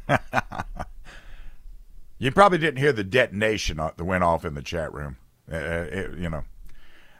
you 2.19 2.31
probably 2.31 2.57
didn't 2.57 2.79
hear 2.79 2.93
the 2.93 3.03
detonation 3.03 3.77
that 3.77 4.01
went 4.01 4.23
off 4.23 4.45
in 4.45 4.53
the 4.53 4.61
chat 4.61 4.93
room. 4.93 5.17
Uh, 5.51 5.55
it, 5.55 6.17
you 6.17 6.29
know. 6.29 6.43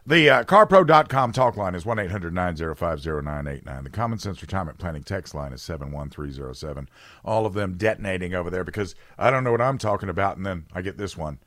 The 0.05 0.29
uh, 0.29 0.43
carpro.com 0.45 1.33
talk 1.33 1.57
line 1.57 1.75
is 1.75 1.85
1 1.85 1.99
800 1.99 2.33
905 2.33 3.05
0989. 3.05 3.83
The 3.83 3.89
Common 3.89 4.19
Sense 4.19 4.41
Retirement 4.41 4.77
Planning 4.77 5.03
text 5.03 5.35
line 5.35 5.51
is 5.51 5.61
71307. 5.61 6.87
All 7.25 7.45
of 7.45 7.53
them 7.53 7.75
detonating 7.75 8.33
over 8.33 8.49
there 8.49 8.63
because 8.63 8.95
I 9.17 9.29
don't 9.29 9.43
know 9.43 9.51
what 9.51 9.59
I'm 9.59 9.77
talking 9.77 10.07
about. 10.07 10.37
And 10.37 10.45
then 10.45 10.65
I 10.73 10.81
get 10.81 10.97
this 10.97 11.17
one 11.17 11.39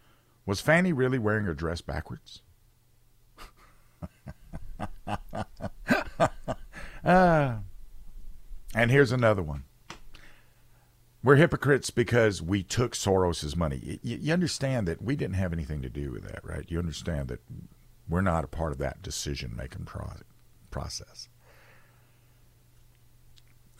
Was 0.44 0.60
Fani 0.60 0.92
really 0.92 1.18
wearing 1.18 1.46
her 1.46 1.54
dress 1.54 1.80
backwards? 1.80 2.42
uh, 5.06 5.16
and 8.74 8.90
here's 8.90 9.12
another 9.12 9.42
one. 9.42 9.64
We're 11.22 11.36
hypocrites 11.36 11.90
because 11.90 12.40
we 12.40 12.62
took 12.62 12.92
Soros's 12.92 13.54
money. 13.54 14.00
You, 14.02 14.16
you 14.16 14.32
understand 14.32 14.88
that 14.88 15.02
we 15.02 15.16
didn't 15.16 15.34
have 15.34 15.52
anything 15.52 15.82
to 15.82 15.90
do 15.90 16.10
with 16.10 16.24
that, 16.24 16.44
right? 16.44 16.64
You 16.68 16.78
understand 16.78 17.28
that 17.28 17.40
we're 18.08 18.22
not 18.22 18.44
a 18.44 18.48
part 18.48 18.72
of 18.72 18.78
that 18.78 19.02
decision 19.02 19.54
making 19.56 19.86
process. 20.70 21.28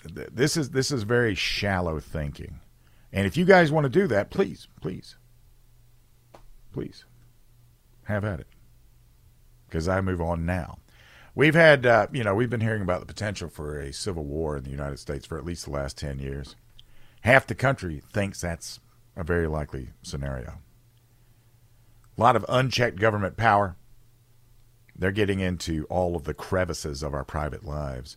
This 0.05 0.57
is 0.57 0.71
this 0.71 0.91
is 0.91 1.03
very 1.03 1.35
shallow 1.35 2.01
thinking. 2.01 2.61
And 3.13 3.27
if 3.27 3.37
you 3.37 3.45
guys 3.45 3.73
want 3.73 3.85
to 3.85 3.91
do 3.91 4.07
that, 4.07 4.31
please, 4.31 4.69
please, 4.81 5.17
please 6.73 7.05
have 8.05 8.25
at 8.25 8.41
it. 8.41 8.47
Because 9.69 9.89
I 9.89 10.01
move 10.01 10.21
on 10.21 10.47
now. 10.47 10.79
We've 11.35 11.55
had, 11.55 11.87
uh, 11.87 12.07
you 12.13 12.25
know, 12.25 12.35
we've 12.35 12.51
been 12.51 12.61
hearing 12.61 12.83
about 12.83 13.01
the 13.01 13.07
potential 13.07 13.49
for 13.49 13.79
a 13.79 13.93
civil 13.93 14.25
war 14.25 14.57
in 14.57 14.65
the 14.65 14.71
United 14.71 14.99
States 14.99 15.27
for 15.27 15.39
at 15.39 15.45
least 15.45 15.65
the 15.65 15.71
last 15.71 15.97
10 15.97 16.19
years. 16.19 16.57
Half 17.23 17.47
the 17.47 17.55
country 17.55 18.03
thinks 18.13 18.41
that's 18.41 18.81
a 19.17 19.23
very 19.23 19.47
likely 19.47 19.91
scenario. 20.03 20.59
A 22.17 22.21
lot 22.21 22.37
of 22.37 22.45
unchecked 22.49 22.99
government 22.99 23.37
power, 23.37 23.77
they're 24.97 25.11
getting 25.11 25.41
into 25.41 25.85
all 25.85 26.17
of 26.17 26.25
the 26.25 26.35
crevices 26.35 27.03
of 27.03 27.15
our 27.15 27.25
private 27.25 27.65
lives. 27.65 28.17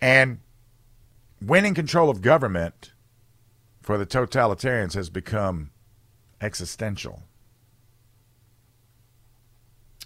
And 0.00 0.40
winning 1.40 1.74
control 1.74 2.10
of 2.10 2.22
government 2.22 2.92
for 3.82 3.98
the 3.98 4.06
totalitarians 4.06 4.94
has 4.94 5.10
become 5.10 5.70
existential. 6.40 7.22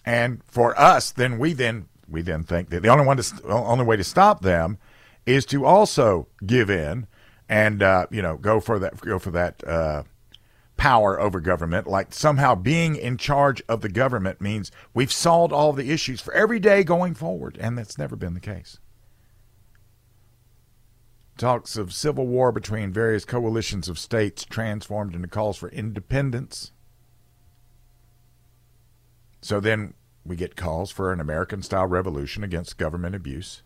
And 0.04 0.42
for 0.46 0.78
us, 0.78 1.10
then 1.10 1.38
we 1.38 1.52
then 1.52 1.88
we 2.08 2.22
then 2.22 2.42
think 2.42 2.70
that 2.70 2.82
the 2.82 2.88
only 2.88 3.04
one 3.04 3.18
to 3.18 3.42
only 3.44 3.84
way 3.84 3.96
to 3.96 4.04
stop 4.04 4.40
them 4.40 4.78
is 5.26 5.44
to 5.46 5.64
also 5.66 6.28
give 6.46 6.70
in 6.70 7.06
and 7.48 7.82
uh, 7.82 8.06
you 8.10 8.22
know 8.22 8.36
go 8.36 8.60
for 8.60 8.78
that 8.78 9.00
go 9.00 9.18
for 9.18 9.30
that 9.30 9.66
uh, 9.66 10.02
power 10.78 11.20
over 11.20 11.40
government, 11.40 11.86
like 11.86 12.14
somehow 12.14 12.54
being 12.54 12.96
in 12.96 13.18
charge 13.18 13.62
of 13.68 13.82
the 13.82 13.88
government 13.90 14.40
means 14.40 14.70
we've 14.94 15.12
solved 15.12 15.52
all 15.52 15.74
the 15.74 15.90
issues 15.90 16.22
for 16.22 16.32
every 16.32 16.58
day 16.58 16.82
going 16.82 17.14
forward, 17.14 17.58
and 17.60 17.76
that's 17.76 17.98
never 17.98 18.16
been 18.16 18.32
the 18.32 18.40
case. 18.40 18.78
Talks 21.36 21.76
of 21.76 21.92
civil 21.92 22.26
war 22.26 22.50
between 22.50 22.92
various 22.92 23.24
coalitions 23.24 23.88
of 23.88 23.98
states 23.98 24.44
transformed 24.44 25.14
into 25.14 25.28
calls 25.28 25.56
for 25.56 25.68
independence. 25.68 26.72
So 29.40 29.60
then 29.60 29.94
we 30.24 30.36
get 30.36 30.56
calls 30.56 30.90
for 30.90 31.12
an 31.12 31.20
American 31.20 31.62
style 31.62 31.86
revolution 31.86 32.42
against 32.42 32.76
government 32.76 33.14
abuse. 33.14 33.62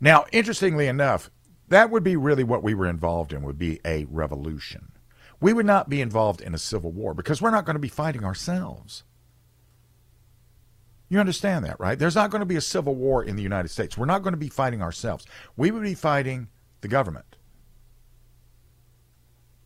Now, 0.00 0.24
interestingly 0.32 0.86
enough, 0.86 1.30
that 1.68 1.90
would 1.90 2.02
be 2.02 2.16
really 2.16 2.44
what 2.44 2.62
we 2.62 2.74
were 2.74 2.88
involved 2.88 3.32
in, 3.32 3.42
would 3.42 3.58
be 3.58 3.80
a 3.84 4.06
revolution. 4.06 4.92
We 5.40 5.52
would 5.52 5.66
not 5.66 5.88
be 5.88 6.00
involved 6.00 6.40
in 6.40 6.54
a 6.54 6.58
civil 6.58 6.92
war 6.92 7.14
because 7.14 7.40
we're 7.40 7.50
not 7.50 7.64
going 7.64 7.74
to 7.74 7.80
be 7.80 7.88
fighting 7.88 8.24
ourselves. 8.24 9.04
You 11.08 11.18
understand 11.18 11.64
that, 11.64 11.80
right? 11.80 11.98
There's 11.98 12.14
not 12.14 12.30
going 12.30 12.40
to 12.40 12.46
be 12.46 12.56
a 12.56 12.60
civil 12.60 12.94
war 12.94 13.24
in 13.24 13.36
the 13.36 13.42
United 13.42 13.68
States. 13.68 13.98
We're 13.98 14.06
not 14.06 14.22
going 14.22 14.32
to 14.32 14.38
be 14.38 14.48
fighting 14.48 14.80
ourselves. 14.80 15.26
We 15.56 15.70
would 15.70 15.82
be 15.82 15.94
fighting 15.94 16.48
the 16.82 16.88
government. 16.88 17.36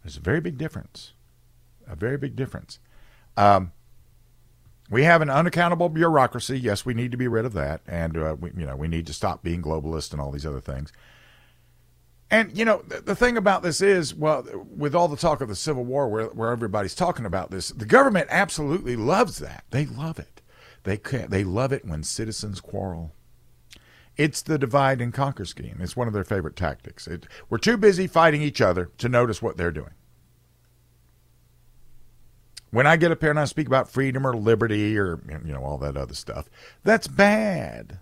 There's 0.02 0.16
a 0.16 0.20
very 0.20 0.40
big 0.40 0.58
difference. 0.58 1.12
A 1.86 1.96
very 1.96 2.16
big 2.16 2.34
difference. 2.34 2.78
Um, 3.36 3.72
we 4.90 5.04
have 5.04 5.22
an 5.22 5.30
unaccountable 5.30 5.88
bureaucracy. 5.88 6.58
Yes, 6.58 6.84
we 6.84 6.94
need 6.94 7.10
to 7.10 7.16
be 7.16 7.28
rid 7.28 7.44
of 7.44 7.52
that, 7.54 7.80
and 7.86 8.16
uh, 8.16 8.36
we, 8.38 8.50
you 8.56 8.66
know 8.66 8.76
we 8.76 8.88
need 8.88 9.06
to 9.06 9.12
stop 9.12 9.42
being 9.42 9.62
globalist 9.62 10.12
and 10.12 10.20
all 10.20 10.30
these 10.30 10.46
other 10.46 10.60
things. 10.60 10.92
And 12.30 12.56
you 12.56 12.64
know 12.64 12.82
the, 12.86 13.00
the, 13.00 13.16
thing 13.16 13.36
about 13.36 13.62
this 13.62 13.80
is, 13.80 14.14
well, 14.14 14.44
with 14.76 14.94
all 14.94 15.08
the 15.08 15.16
talk 15.16 15.40
of 15.40 15.48
the 15.48 15.56
Civil 15.56 15.84
War, 15.84 16.08
where 16.08 16.26
where 16.26 16.50
everybody's 16.50 16.94
talking 16.94 17.26
about 17.26 17.50
this, 17.50 17.68
the 17.68 17.86
government 17.86 18.28
absolutely 18.30 18.96
loves 18.96 19.38
that. 19.38 19.64
They 19.70 19.86
love 19.86 20.18
it. 20.18 20.42
They 20.82 20.98
can, 20.98 21.30
they 21.30 21.44
love 21.44 21.72
it 21.72 21.86
when 21.86 22.02
citizens 22.02 22.60
quarrel. 22.60 23.12
It's 24.16 24.42
the 24.42 24.58
divide 24.58 25.00
and 25.00 25.12
conquer 25.12 25.44
scheme. 25.44 25.78
It's 25.80 25.96
one 25.96 26.06
of 26.06 26.14
their 26.14 26.24
favorite 26.24 26.56
tactics. 26.56 27.08
It, 27.08 27.26
we're 27.48 27.58
too 27.58 27.76
busy 27.76 28.06
fighting 28.06 28.42
each 28.42 28.60
other 28.60 28.90
to 28.98 29.08
notice 29.08 29.42
what 29.42 29.56
they're 29.56 29.72
doing. 29.72 29.90
When 32.74 32.88
I 32.88 32.96
get 32.96 33.12
up 33.12 33.20
here 33.20 33.30
and 33.30 33.38
I 33.38 33.44
speak 33.44 33.68
about 33.68 33.88
freedom 33.88 34.26
or 34.26 34.34
liberty 34.34 34.98
or 34.98 35.20
you 35.46 35.52
know 35.52 35.62
all 35.62 35.78
that 35.78 35.96
other 35.96 36.12
stuff, 36.12 36.50
that's 36.82 37.06
bad. 37.06 38.00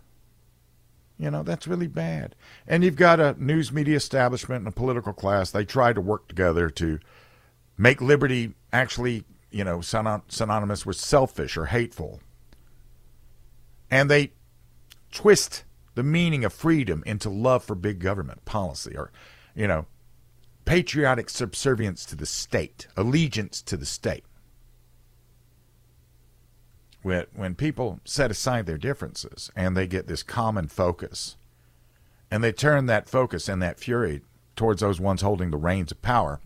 You 1.18 1.30
know, 1.30 1.42
that's 1.42 1.68
really 1.68 1.88
bad. 1.88 2.34
And 2.66 2.82
you've 2.82 2.96
got 2.96 3.20
a 3.20 3.36
news 3.38 3.70
media 3.70 3.96
establishment 3.96 4.60
and 4.60 4.68
a 4.68 4.72
political 4.72 5.12
class. 5.12 5.50
They 5.50 5.66
try 5.66 5.92
to 5.92 6.00
work 6.00 6.26
together 6.26 6.70
to 6.70 6.98
make 7.76 8.00
liberty 8.00 8.54
actually, 8.72 9.24
you 9.50 9.62
know, 9.62 9.82
synonymous 9.82 10.86
with 10.86 10.96
selfish 10.96 11.58
or 11.58 11.66
hateful. 11.66 12.20
And 13.90 14.10
they 14.10 14.32
twist 15.10 15.64
the 15.96 16.02
meaning 16.02 16.46
of 16.46 16.52
freedom 16.54 17.02
into 17.04 17.28
love 17.28 17.62
for 17.62 17.74
big 17.74 17.98
government 17.98 18.46
policy 18.46 18.96
or, 18.96 19.12
you 19.54 19.68
know, 19.68 19.84
patriotic 20.64 21.28
subservience 21.28 22.06
to 22.06 22.16
the 22.16 22.24
state, 22.24 22.86
allegiance 22.96 23.60
to 23.60 23.76
the 23.76 23.84
state. 23.84 24.24
When, 27.02 27.26
when 27.34 27.54
people 27.54 28.00
set 28.04 28.30
aside 28.30 28.66
their 28.66 28.78
differences 28.78 29.50
and 29.56 29.76
they 29.76 29.86
get 29.86 30.06
this 30.06 30.22
common 30.22 30.68
focus, 30.68 31.36
and 32.30 32.42
they 32.42 32.52
turn 32.52 32.86
that 32.86 33.08
focus 33.08 33.48
and 33.48 33.60
that 33.60 33.78
fury 33.78 34.22
towards 34.56 34.80
those 34.80 35.00
ones 35.00 35.20
holding 35.20 35.50
the 35.50 35.56
reins 35.56 35.90
of 35.90 36.00
power, 36.00 36.40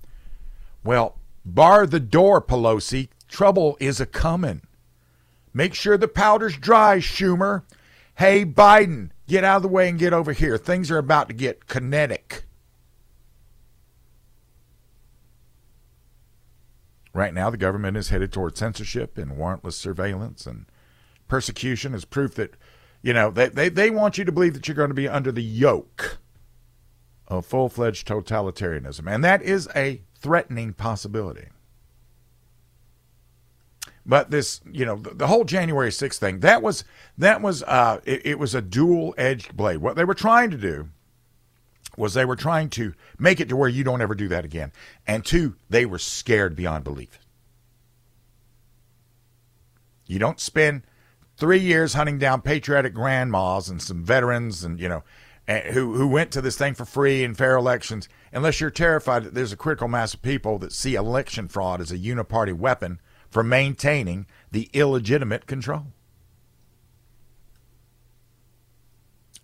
well, 0.82 1.16
bar 1.44 1.86
the 1.86 2.00
door, 2.00 2.40
Pelosi. 2.40 3.08
Trouble 3.28 3.76
is 3.80 4.00
a 4.00 4.06
comin'. 4.06 4.62
Make 5.52 5.74
sure 5.74 5.96
the 5.96 6.08
powder's 6.08 6.56
dry, 6.56 6.98
Schumer. 6.98 7.62
Hey, 8.16 8.44
Biden, 8.44 9.10
get 9.26 9.44
out 9.44 9.56
of 9.56 9.62
the 9.62 9.68
way 9.68 9.88
and 9.88 9.98
get 9.98 10.12
over 10.12 10.32
here. 10.32 10.56
Things 10.56 10.90
are 10.90 10.98
about 10.98 11.28
to 11.28 11.34
get 11.34 11.66
kinetic. 11.66 12.45
Right 17.16 17.32
now, 17.32 17.48
the 17.48 17.56
government 17.56 17.96
is 17.96 18.10
headed 18.10 18.30
toward 18.30 18.58
censorship 18.58 19.16
and 19.16 19.32
warrantless 19.32 19.72
surveillance 19.72 20.46
and 20.46 20.66
persecution 21.28 21.94
as 21.94 22.04
proof 22.04 22.34
that, 22.34 22.56
you 23.00 23.14
know, 23.14 23.30
they, 23.30 23.48
they, 23.48 23.70
they 23.70 23.88
want 23.88 24.18
you 24.18 24.26
to 24.26 24.32
believe 24.32 24.52
that 24.52 24.68
you're 24.68 24.74
going 24.74 24.90
to 24.90 24.94
be 24.94 25.08
under 25.08 25.32
the 25.32 25.42
yoke 25.42 26.18
of 27.26 27.46
full 27.46 27.70
fledged 27.70 28.06
totalitarianism. 28.06 29.10
And 29.10 29.24
that 29.24 29.40
is 29.40 29.66
a 29.74 30.02
threatening 30.20 30.74
possibility. 30.74 31.46
But 34.04 34.30
this, 34.30 34.60
you 34.70 34.84
know, 34.84 34.96
the, 34.96 35.14
the 35.14 35.26
whole 35.26 35.44
January 35.44 35.88
6th 35.88 36.18
thing, 36.18 36.40
that 36.40 36.60
was, 36.60 36.84
that 37.16 37.40
was, 37.40 37.62
uh, 37.62 38.00
it, 38.04 38.26
it 38.26 38.38
was 38.38 38.54
a 38.54 38.60
dual 38.60 39.14
edged 39.16 39.56
blade. 39.56 39.78
What 39.78 39.96
they 39.96 40.04
were 40.04 40.12
trying 40.12 40.50
to 40.50 40.58
do 40.58 40.90
was 41.96 42.14
they 42.14 42.24
were 42.24 42.36
trying 42.36 42.70
to 42.70 42.94
make 43.18 43.40
it 43.40 43.48
to 43.48 43.56
where 43.56 43.68
you 43.68 43.84
don't 43.84 44.02
ever 44.02 44.14
do 44.14 44.28
that 44.28 44.44
again. 44.44 44.72
And 45.06 45.24
two, 45.24 45.56
they 45.68 45.86
were 45.86 45.98
scared 45.98 46.54
beyond 46.56 46.84
belief. 46.84 47.18
You 50.06 50.18
don't 50.18 50.40
spend 50.40 50.82
three 51.36 51.58
years 51.58 51.94
hunting 51.94 52.18
down 52.18 52.42
patriotic 52.42 52.94
grandmas 52.94 53.68
and 53.68 53.82
some 53.82 54.04
veterans 54.04 54.62
and, 54.64 54.80
you 54.80 54.88
know, 54.88 55.02
who, 55.72 55.94
who 55.94 56.08
went 56.08 56.32
to 56.32 56.40
this 56.40 56.56
thing 56.56 56.74
for 56.74 56.84
free 56.84 57.22
and 57.22 57.36
fair 57.36 57.56
elections 57.56 58.08
unless 58.32 58.60
you're 58.60 58.70
terrified 58.70 59.24
that 59.24 59.34
there's 59.34 59.52
a 59.52 59.56
critical 59.56 59.88
mass 59.88 60.14
of 60.14 60.22
people 60.22 60.58
that 60.58 60.72
see 60.72 60.94
election 60.94 61.48
fraud 61.48 61.80
as 61.80 61.92
a 61.92 61.98
uniparty 61.98 62.52
weapon 62.52 63.00
for 63.30 63.42
maintaining 63.42 64.26
the 64.50 64.68
illegitimate 64.72 65.46
control. 65.46 65.86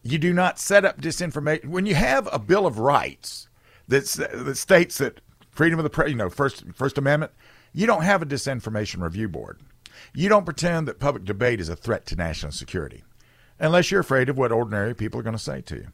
You 0.02 0.18
do 0.18 0.32
not 0.32 0.58
set 0.58 0.84
up 0.84 1.00
disinformation. 1.00 1.66
When 1.66 1.86
you 1.86 1.94
have 1.94 2.28
a 2.32 2.38
Bill 2.38 2.66
of 2.66 2.78
Rights 2.78 3.48
that, 3.88 4.04
that 4.04 4.56
states 4.56 4.98
that 4.98 5.20
freedom 5.50 5.78
of 5.78 5.84
the 5.84 5.90
press, 5.90 6.10
you 6.10 6.16
know, 6.16 6.30
First, 6.30 6.64
First 6.74 6.98
Amendment, 6.98 7.32
you 7.72 7.86
don't 7.86 8.02
have 8.02 8.22
a 8.22 8.26
disinformation 8.26 9.02
review 9.02 9.28
board. 9.28 9.60
You 10.14 10.28
don't 10.28 10.44
pretend 10.44 10.88
that 10.88 10.98
public 10.98 11.24
debate 11.24 11.60
is 11.60 11.68
a 11.68 11.76
threat 11.76 12.06
to 12.06 12.16
national 12.16 12.52
security 12.52 13.04
unless 13.58 13.90
you're 13.90 14.00
afraid 14.00 14.28
of 14.28 14.36
what 14.36 14.50
ordinary 14.50 14.94
people 14.94 15.20
are 15.20 15.22
going 15.22 15.36
to 15.36 15.42
say 15.42 15.60
to 15.62 15.76
you. 15.76 15.88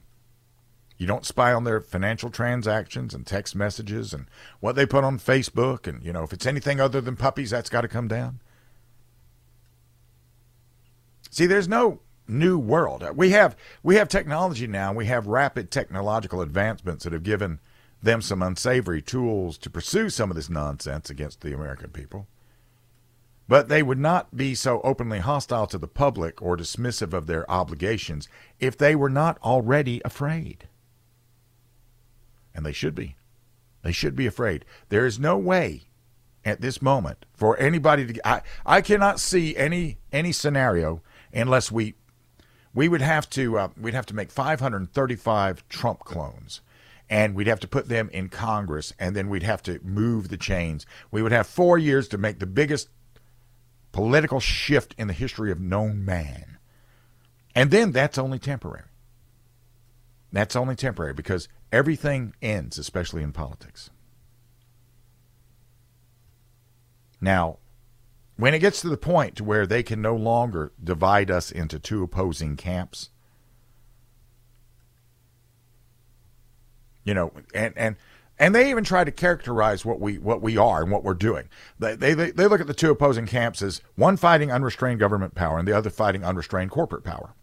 You 0.97 1.07
don't 1.07 1.27
spy 1.27 1.53
on 1.53 1.63
their 1.63 1.81
financial 1.81 2.31
transactions 2.31 3.15
and 3.15 3.25
text 3.25 3.55
messages 3.55 4.13
and 4.13 4.27
what 4.59 4.75
they 4.75 4.85
put 4.85 5.05
on 5.05 5.19
Facebook. 5.19 5.87
And, 5.87 6.03
you 6.03 6.13
know, 6.13 6.25
if 6.25 6.33
it's 6.33 6.47
anything 6.47 6.81
other 6.81 7.01
than 7.01 7.15
puppies, 7.15 7.51
that's 7.51 7.71
got 7.71 7.83
to 7.83 7.89
come 7.89 8.09
down. 8.09 8.41
See, 11.31 11.47
there's 11.47 11.69
no 11.69 12.01
new 12.29 12.59
world. 12.59 13.03
Uh, 13.03 13.13
we 13.15 13.31
have 13.31 13.57
we 13.83 13.97
have 13.97 14.09
technology 14.09 14.67
now. 14.67 14.93
We 14.93 15.07
have 15.07 15.27
rapid 15.27 15.71
technological 15.71 16.41
advancements 16.41 17.05
that 17.05 17.13
have 17.13 17.23
given 17.23 17.61
them 18.03 18.23
some 18.23 18.43
unsavory 18.43 19.03
tools 19.03 19.59
to 19.59 19.71
pursue 19.71 20.11
some 20.11 20.31
of 20.31 20.37
this 20.37 20.51
nonsense 20.51 21.11
against 21.11 21.41
the 21.41 21.53
American 21.55 21.91
people. 21.91 22.27
But 23.49 23.69
they 23.69 23.83
would 23.83 23.99
not 23.99 24.37
be 24.37 24.55
so 24.55 24.81
openly 24.83 25.21
hostile 25.21 25.67
to 25.69 25.79
the 25.79 25.89
public 25.89 26.43
or 26.43 26.57
dismissive 26.57 27.15
of 27.15 27.27
their 27.27 27.51
obligations 27.51 28.29
if 28.61 28.77
they 28.77 28.95
were 28.95 29.09
not 29.09 29.39
already 29.43 30.03
afraid. 30.05 30.69
And 32.55 32.65
they 32.65 32.73
should 32.73 32.95
be. 32.95 33.17
They 33.83 33.93
should 33.93 34.15
be 34.15 34.27
afraid. 34.27 34.65
There 34.91 35.07
is 35.07 35.19
no 35.19 35.39
way 35.39 35.85
at 36.45 36.61
this 36.61 36.83
moment 36.83 37.25
for 37.33 37.59
anybody 37.59 38.07
to 38.07 38.29
I, 38.29 38.43
I 38.67 38.81
cannot 38.81 39.21
see 39.21 39.57
any 39.57 39.99
any 40.13 40.33
scenario 40.33 41.03
unless 41.33 41.71
we 41.73 41.95
we 42.79 42.89
would 42.89 43.03
have 43.03 43.29
to 43.29 43.59
uh, 43.59 43.69
we'd 43.77 43.93
have 43.93 44.07
to 44.07 44.15
make 44.15 44.31
535 44.31 45.69
Trump 45.69 45.99
clones 46.05 46.61
and 47.11 47.35
we'd 47.35 47.49
have 47.49 47.59
to 47.59 47.67
put 47.67 47.89
them 47.89 48.09
in 48.13 48.29
Congress 48.29 48.93
and 49.01 49.17
then 49.17 49.29
we'd 49.29 49.43
have 49.43 49.65
to 49.65 49.81
move 49.83 50.29
the 50.29 50.37
chains. 50.37 50.87
We 51.11 51.21
would 51.21 51.33
have 51.33 51.49
4 51.49 51.77
years 51.77 52.07
to 52.07 52.19
make 52.19 52.39
the 52.39 52.47
biggest 52.47 52.89
political 53.91 54.39
shift 54.39 54.95
in 54.97 55.09
the 55.09 55.13
history 55.13 55.51
of 55.51 55.59
known 55.59 56.05
man. 56.05 56.59
And 57.53 57.73
then 57.73 57.91
that's 57.91 58.17
only 58.17 58.39
temporary. 58.39 58.85
That's 60.31 60.55
only 60.55 60.77
temporary 60.77 61.15
because 61.15 61.49
everything 61.73 62.33
ends, 62.41 62.79
especially 62.79 63.25
in 63.25 63.33
politics. 63.33 63.91
Now, 67.21 67.59
when 68.39 68.55
it 68.55 68.61
gets 68.61 68.81
to 68.81 68.89
the 68.89 68.97
point 68.97 69.35
to 69.37 69.45
where 69.45 69.67
they 69.67 69.83
can 69.83 70.01
no 70.01 70.15
longer 70.15 70.73
divide 70.83 71.29
us 71.31 71.51
into 71.51 71.79
two 71.79 72.05
opposing 72.05 72.57
camps, 72.57 73.11
you 77.03 77.13
know, 77.13 77.33
and 77.53 77.77
and 77.77 77.97
and 78.39 78.55
they 78.55 78.71
even 78.71 78.85
try 78.85 79.03
to 79.03 79.11
characterize 79.11 79.85
what 79.85 79.99
we 79.99 80.19
what 80.19 80.41
we 80.41 80.57
are 80.57 80.83
and 80.83 80.93
what 80.93 81.03
we're 81.03 81.15
doing. 81.15 81.49
They 81.81 81.97
they 81.97 82.15
they 82.15 82.47
look 82.47 82.61
at 82.61 82.69
the 82.69 82.75
two 82.75 82.93
opposing 82.93 83.27
camps 83.27 83.61
as 83.61 83.83
one 83.97 84.17
fighting 84.17 84.53
unrestrained 84.53 85.01
government 85.01 85.35
power 85.35 85.59
and 85.59 85.67
the 85.67 85.77
other 85.77 85.91
fighting 85.91 86.25
unrestrained 86.25 86.71
corporate 86.71 87.03
power. 87.03 87.35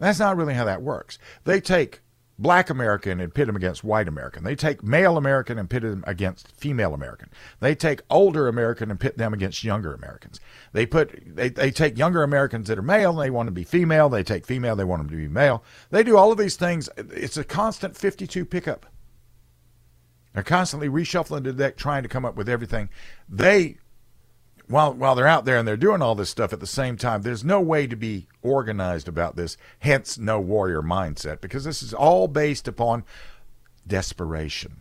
That's 0.00 0.18
not 0.18 0.36
really 0.36 0.54
how 0.54 0.64
that 0.64 0.82
works. 0.82 1.20
They 1.44 1.60
take 1.60 2.00
black 2.38 2.68
American 2.68 3.20
and 3.20 3.32
pit 3.32 3.48
him 3.48 3.56
against 3.56 3.84
white 3.84 4.08
American. 4.08 4.44
They 4.44 4.56
take 4.56 4.82
male 4.82 5.16
American 5.16 5.58
and 5.58 5.70
pit 5.70 5.84
him 5.84 6.02
against 6.06 6.50
female 6.52 6.94
American. 6.94 7.30
They 7.60 7.74
take 7.74 8.00
older 8.10 8.48
American 8.48 8.90
and 8.90 8.98
pit 8.98 9.16
them 9.16 9.32
against 9.32 9.62
younger 9.62 9.94
Americans. 9.94 10.40
They 10.72 10.86
put 10.86 11.36
they, 11.36 11.48
they 11.48 11.70
take 11.70 11.96
younger 11.96 12.22
Americans 12.22 12.68
that 12.68 12.78
are 12.78 12.82
male 12.82 13.10
and 13.10 13.20
they 13.20 13.30
want 13.30 13.46
to 13.46 13.52
be 13.52 13.64
female. 13.64 14.08
They 14.08 14.24
take 14.24 14.46
female, 14.46 14.76
they 14.76 14.84
want 14.84 15.00
them 15.00 15.10
to 15.10 15.16
be 15.16 15.28
male. 15.28 15.62
They 15.90 16.02
do 16.02 16.16
all 16.16 16.32
of 16.32 16.38
these 16.38 16.56
things. 16.56 16.88
It's 16.96 17.36
a 17.36 17.44
constant 17.44 17.96
52 17.96 18.44
pickup. 18.44 18.86
They're 20.32 20.42
constantly 20.42 20.88
reshuffling 20.88 21.44
the 21.44 21.52
deck, 21.52 21.76
trying 21.76 22.02
to 22.02 22.08
come 22.08 22.24
up 22.24 22.34
with 22.34 22.48
everything. 22.48 22.88
They 23.28 23.78
while 24.68 24.94
while 24.94 25.14
they're 25.14 25.26
out 25.26 25.44
there 25.44 25.58
and 25.58 25.68
they're 25.68 25.76
doing 25.76 26.00
all 26.00 26.14
this 26.14 26.30
stuff 26.30 26.52
at 26.52 26.60
the 26.60 26.66
same 26.66 26.96
time, 26.96 27.22
there's 27.22 27.44
no 27.44 27.60
way 27.60 27.86
to 27.86 27.96
be 27.96 28.26
organized 28.42 29.08
about 29.08 29.36
this. 29.36 29.56
Hence, 29.80 30.18
no 30.18 30.40
warrior 30.40 30.82
mindset 30.82 31.40
because 31.40 31.64
this 31.64 31.82
is 31.82 31.92
all 31.92 32.28
based 32.28 32.66
upon 32.66 33.04
desperation. 33.86 34.78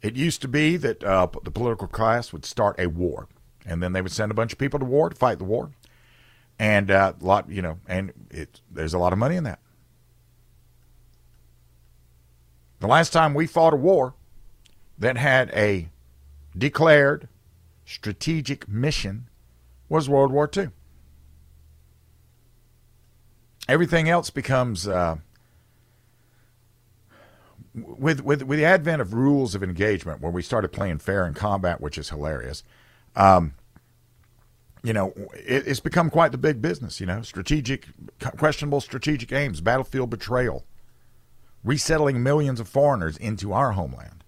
It 0.00 0.16
used 0.16 0.42
to 0.42 0.48
be 0.48 0.76
that 0.78 1.04
uh, 1.04 1.28
the 1.44 1.52
political 1.52 1.86
class 1.86 2.32
would 2.32 2.44
start 2.44 2.80
a 2.80 2.88
war, 2.88 3.28
and 3.64 3.80
then 3.80 3.92
they 3.92 4.02
would 4.02 4.10
send 4.10 4.32
a 4.32 4.34
bunch 4.34 4.52
of 4.52 4.58
people 4.58 4.80
to 4.80 4.84
war 4.84 5.08
to 5.08 5.14
fight 5.14 5.38
the 5.38 5.44
war, 5.44 5.70
and 6.58 6.90
uh, 6.90 7.12
lot, 7.20 7.48
you 7.48 7.62
know, 7.62 7.78
and 7.86 8.12
it, 8.28 8.60
there's 8.68 8.94
a 8.94 8.98
lot 8.98 9.12
of 9.12 9.20
money 9.20 9.36
in 9.36 9.44
that. 9.44 9.60
The 12.80 12.88
last 12.88 13.12
time 13.12 13.32
we 13.32 13.46
fought 13.46 13.72
a 13.72 13.76
war 13.76 14.14
that 14.98 15.16
had 15.16 15.50
a 15.50 15.91
declared 16.56 17.28
strategic 17.84 18.68
mission 18.68 19.28
was 19.88 20.08
World 20.08 20.32
War 20.32 20.48
II. 20.54 20.70
Everything 23.68 24.08
else 24.08 24.30
becomes 24.30 24.88
uh, 24.88 25.16
with 27.74 28.22
with 28.22 28.42
with 28.42 28.58
the 28.58 28.64
advent 28.64 29.00
of 29.00 29.14
rules 29.14 29.54
of 29.54 29.62
engagement, 29.62 30.20
where 30.20 30.32
we 30.32 30.42
started 30.42 30.68
playing 30.68 30.98
fair 30.98 31.26
in 31.26 31.34
combat, 31.34 31.80
which 31.80 31.96
is 31.96 32.10
hilarious. 32.10 32.64
Um, 33.14 33.54
you 34.82 34.92
know, 34.92 35.12
it, 35.34 35.66
it's 35.66 35.80
become 35.80 36.10
quite 36.10 36.32
the 36.32 36.38
big 36.38 36.60
business. 36.60 37.00
You 37.00 37.06
know, 37.06 37.22
strategic, 37.22 37.86
questionable 38.36 38.80
strategic 38.80 39.32
aims, 39.32 39.60
battlefield 39.60 40.10
betrayal, 40.10 40.64
resettling 41.64 42.22
millions 42.22 42.60
of 42.60 42.68
foreigners 42.68 43.16
into 43.16 43.52
our 43.52 43.72
homeland. 43.72 44.21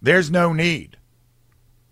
There's 0.00 0.30
no 0.30 0.52
need 0.52 0.96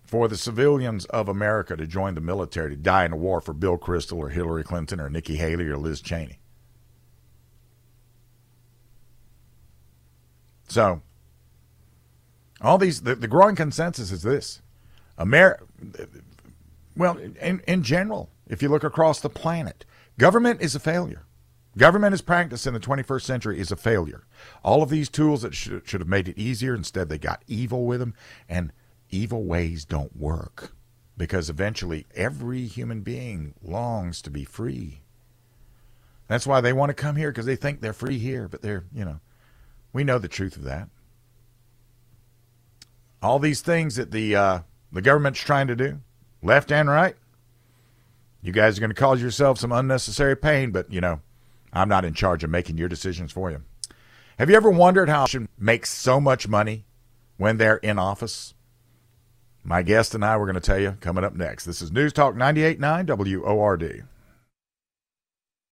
for 0.04 0.28
the 0.28 0.36
civilians 0.36 1.04
of 1.07 1.28
America 1.28 1.76
to 1.76 1.86
join 1.86 2.14
the 2.14 2.20
military 2.20 2.70
to 2.70 2.76
die 2.76 3.04
in 3.04 3.12
a 3.12 3.16
war 3.16 3.40
for 3.40 3.52
Bill 3.52 3.76
Kristol 3.76 4.18
or 4.18 4.28
Hillary 4.28 4.62
Clinton 4.62 5.00
or 5.00 5.11
Nikki 5.11 5.36
Haley 5.36 5.66
or 5.66 5.76
Liz 5.76 6.00
Cheney. 6.00 6.38
So, 10.68 11.02
all 12.61 12.78
these, 12.78 13.02
the, 13.02 13.14
the 13.14 13.28
growing 13.28 13.57
consensus 13.57 14.11
is 14.11 14.22
this 14.22 14.62
America, 15.18 15.64
well, 16.96 17.16
in, 17.16 17.61
in 17.66 17.82
general, 17.82 18.30
if 18.48 18.62
you 18.62 18.68
look 18.68 18.84
across 18.84 19.20
the 19.20 19.28
planet, 19.28 19.84
government 20.18 20.61
is 20.61 20.74
a 20.74 20.80
failure. 20.80 21.26
Government 21.79 22.14
as 22.14 22.22
practice 22.22 22.66
in 22.66 22.72
the 22.72 22.81
21st 22.81 23.22
century 23.22 23.61
is 23.61 23.70
a 23.70 23.77
failure. 23.77 24.24
All 24.64 24.83
of 24.83 24.89
these 24.89 25.11
tools 25.11 25.43
that 25.43 25.55
should, 25.55 25.87
should 25.87 26.01
have 26.01 26.09
made 26.09 26.29
it 26.29 26.39
easier, 26.39 26.74
instead 26.74 27.09
they 27.09 27.18
got 27.18 27.43
evil 27.47 27.85
with 27.85 28.01
them, 28.01 28.14
and 28.49 28.72
evil 29.11 29.45
ways 29.45 29.85
don't 29.85 30.16
work 30.16 30.72
because 31.16 31.51
eventually 31.51 32.07
every 32.14 32.66
human 32.66 33.01
being 33.01 33.55
longs 33.62 34.22
to 34.22 34.31
be 34.31 34.45
free. 34.45 35.03
That's 36.29 36.47
why 36.47 36.61
they 36.61 36.72
want 36.72 36.91
to 36.91 36.95
come 36.95 37.16
here 37.16 37.31
because 37.31 37.47
they 37.47 37.57
think 37.57 37.81
they're 37.81 37.93
free 37.93 38.18
here, 38.18 38.49
but 38.49 38.62
they're, 38.62 38.85
you 38.93 39.05
know, 39.05 39.20
we 39.93 40.03
know 40.03 40.18
the 40.18 40.29
truth 40.29 40.57
of 40.57 40.64
that. 40.64 40.89
All 43.22 43.39
these 43.39 43.61
things 43.61 43.97
that 43.97 44.11
the 44.11 44.37
uh, 44.37 44.59
the 44.93 45.03
government's 45.03 45.41
trying 45.41 45.66
to 45.68 45.77
do, 45.77 46.01
left 46.43 46.70
and 46.70 46.89
right, 46.89 47.16
you 48.43 48.53
guys 48.53 48.77
are 48.77 48.81
going 48.81 48.91
to 48.91 48.95
cause 48.95 49.22
yourself 49.22 49.59
some 49.59 49.72
unnecessary 49.72 50.37
pain, 50.37 50.70
but 50.70 50.93
you 50.93 51.01
know, 51.01 51.20
I'm 51.77 51.89
not 51.89 52.05
in 52.05 52.14
charge 52.14 52.43
of 52.45 52.51
making 52.51 52.79
your 52.79 52.89
decisions 52.89 53.33
for 53.33 53.51
you. 53.51 53.62
Have 54.39 54.51
you 54.51 54.57
ever 54.57 54.70
wondered 54.70 55.09
how 55.09 55.27
should 55.27 55.49
make 55.59 55.87
so 55.87 56.20
much 56.20 56.49
money 56.49 56.85
when 57.37 57.57
they're 57.57 57.77
in 57.79 57.99
office? 57.99 58.55
My 59.64 59.83
guest 59.83 60.14
and 60.14 60.24
I 60.24 60.37
were 60.37 60.47
going 60.47 60.55
to 60.55 60.61
tell 60.61 60.79
you 60.79 60.97
coming 61.01 61.24
up 61.24 61.35
next. 61.35 61.64
This 61.64 61.83
is 61.83 61.91
News 61.91 62.12
Talk 62.12 62.35
98.9 62.35 63.41
WORD. 63.43 64.05